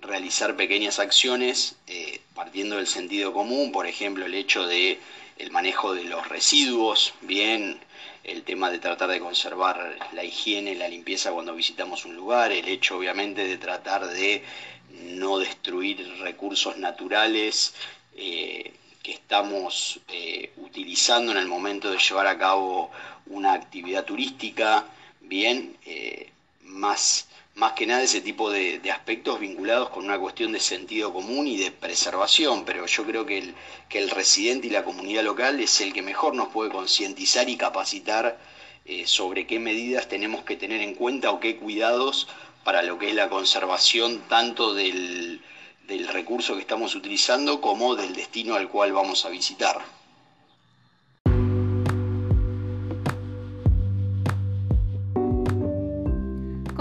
realizar 0.00 0.54
pequeñas 0.54 1.00
acciones 1.00 1.74
eh, 1.88 2.20
partiendo 2.36 2.76
del 2.76 2.86
sentido 2.86 3.32
común, 3.32 3.72
por 3.72 3.88
ejemplo, 3.88 4.26
el 4.26 4.34
hecho 4.34 4.64
de 4.68 5.00
el 5.38 5.50
manejo 5.50 5.92
de 5.92 6.04
los 6.04 6.28
residuos, 6.28 7.14
bien, 7.22 7.80
el 8.24 8.42
tema 8.42 8.70
de 8.70 8.78
tratar 8.78 9.08
de 9.10 9.20
conservar 9.20 9.96
la 10.12 10.24
higiene, 10.24 10.74
la 10.74 10.88
limpieza 10.88 11.32
cuando 11.32 11.54
visitamos 11.54 12.04
un 12.04 12.14
lugar, 12.14 12.52
el 12.52 12.68
hecho 12.68 12.96
obviamente 12.98 13.46
de 13.46 13.58
tratar 13.58 14.06
de 14.06 14.42
no 14.90 15.38
destruir 15.38 16.18
recursos 16.20 16.76
naturales 16.76 17.74
eh, 18.16 18.72
que 19.02 19.12
estamos 19.12 20.00
eh, 20.08 20.52
utilizando 20.58 21.32
en 21.32 21.38
el 21.38 21.46
momento 21.46 21.90
de 21.90 21.98
llevar 21.98 22.26
a 22.26 22.38
cabo 22.38 22.90
una 23.26 23.54
actividad 23.54 24.04
turística, 24.04 24.86
bien, 25.20 25.76
eh, 25.86 26.30
más 26.62 27.26
más 27.54 27.72
que 27.72 27.86
nada 27.86 28.02
ese 28.02 28.20
tipo 28.20 28.50
de, 28.50 28.80
aspectos 28.90 29.40
vinculados 29.40 29.90
con 29.90 30.04
una 30.04 30.18
cuestión 30.18 30.52
de 30.52 30.60
sentido 30.60 31.12
común 31.12 31.46
y 31.46 31.56
de 31.56 31.70
preservación, 31.70 32.64
pero 32.64 32.86
yo 32.86 33.04
creo 33.04 33.26
que 33.26 33.52
el, 33.90 34.10
residente 34.10 34.68
y 34.68 34.70
la 34.70 34.84
comunidad 34.84 35.24
local 35.24 35.60
es 35.60 35.80
el 35.80 35.92
que 35.92 36.02
mejor 36.02 36.34
nos 36.34 36.48
puede 36.48 36.70
concientizar 36.70 37.48
y 37.48 37.56
capacitar 37.56 38.38
eh, 38.84 39.06
sobre 39.06 39.46
qué 39.46 39.58
medidas 39.58 40.08
tenemos 40.08 40.44
que 40.44 40.56
tener 40.56 40.80
en 40.80 40.94
cuenta 40.94 41.30
o 41.32 41.40
qué 41.40 41.56
cuidados 41.56 42.28
para 42.64 42.82
lo 42.82 42.98
que 42.98 43.08
es 43.08 43.14
la 43.14 43.28
conservación 43.28 44.20
tanto 44.28 44.74
del 44.74 45.40
recurso 46.08 46.54
que 46.54 46.60
estamos 46.60 46.94
utilizando 46.94 47.60
como 47.60 47.96
del 47.96 48.14
destino 48.14 48.54
al 48.54 48.68
cual 48.68 48.92
vamos 48.92 49.24
a 49.24 49.28
visitar. 49.28 49.99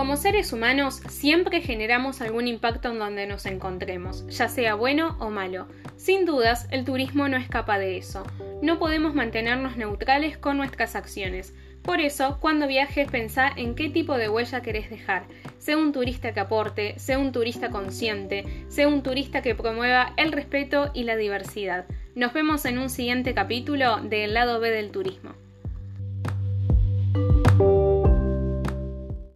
Como 0.10 0.18
seres 0.18 0.54
humanos 0.54 1.04
siempre 1.08 1.62
generamos 1.62 2.20
algún 2.20 2.48
impacto 2.48 2.90
en 2.90 2.98
donde 2.98 3.28
nos 3.28 3.46
encontremos, 3.46 4.26
ya 4.26 4.50
sea 4.50 4.74
bueno 4.74 5.16
o 5.20 5.30
malo. 5.30 5.68
Sin 5.98 6.26
dudas, 6.26 6.68
el 6.72 6.84
turismo 6.84 7.30
no 7.30 7.38
escapa 7.38 7.78
de 7.78 7.98
eso. 7.98 8.26
No 8.64 8.80
podemos 8.80 9.14
mantenernos 9.14 9.78
neutrales 9.78 10.36
con 10.36 10.58
nuestras 10.58 10.96
acciones. 10.96 11.54
Por 11.84 12.02
eso, 12.02 12.40
cuando 12.42 12.66
viajes 12.66 13.08
pensá 13.12 13.52
en 13.56 13.76
qué 13.76 13.88
tipo 13.92 14.18
de 14.18 14.30
huella 14.30 14.64
querés 14.64 14.90
dejar. 14.90 15.28
Sea 15.60 15.78
un 15.78 15.92
turista 15.92 16.34
que 16.34 16.40
aporte, 16.40 16.98
sea 16.98 17.20
un 17.20 17.32
turista 17.32 17.70
consciente, 17.70 18.66
sea 18.68 18.88
un 18.88 19.04
turista 19.04 19.44
que 19.44 19.54
promueva 19.54 20.14
el 20.18 20.32
respeto 20.32 20.90
y 20.96 21.04
la 21.04 21.18
diversidad. 21.18 21.86
Nos 22.16 22.34
vemos 22.34 22.66
en 22.66 22.80
un 22.80 22.90
siguiente 22.90 23.36
capítulo 23.36 23.98
de 23.98 24.24
El 24.24 24.34
lado 24.34 24.60
B 24.60 24.72
del 24.72 24.90
turismo. 24.90 25.36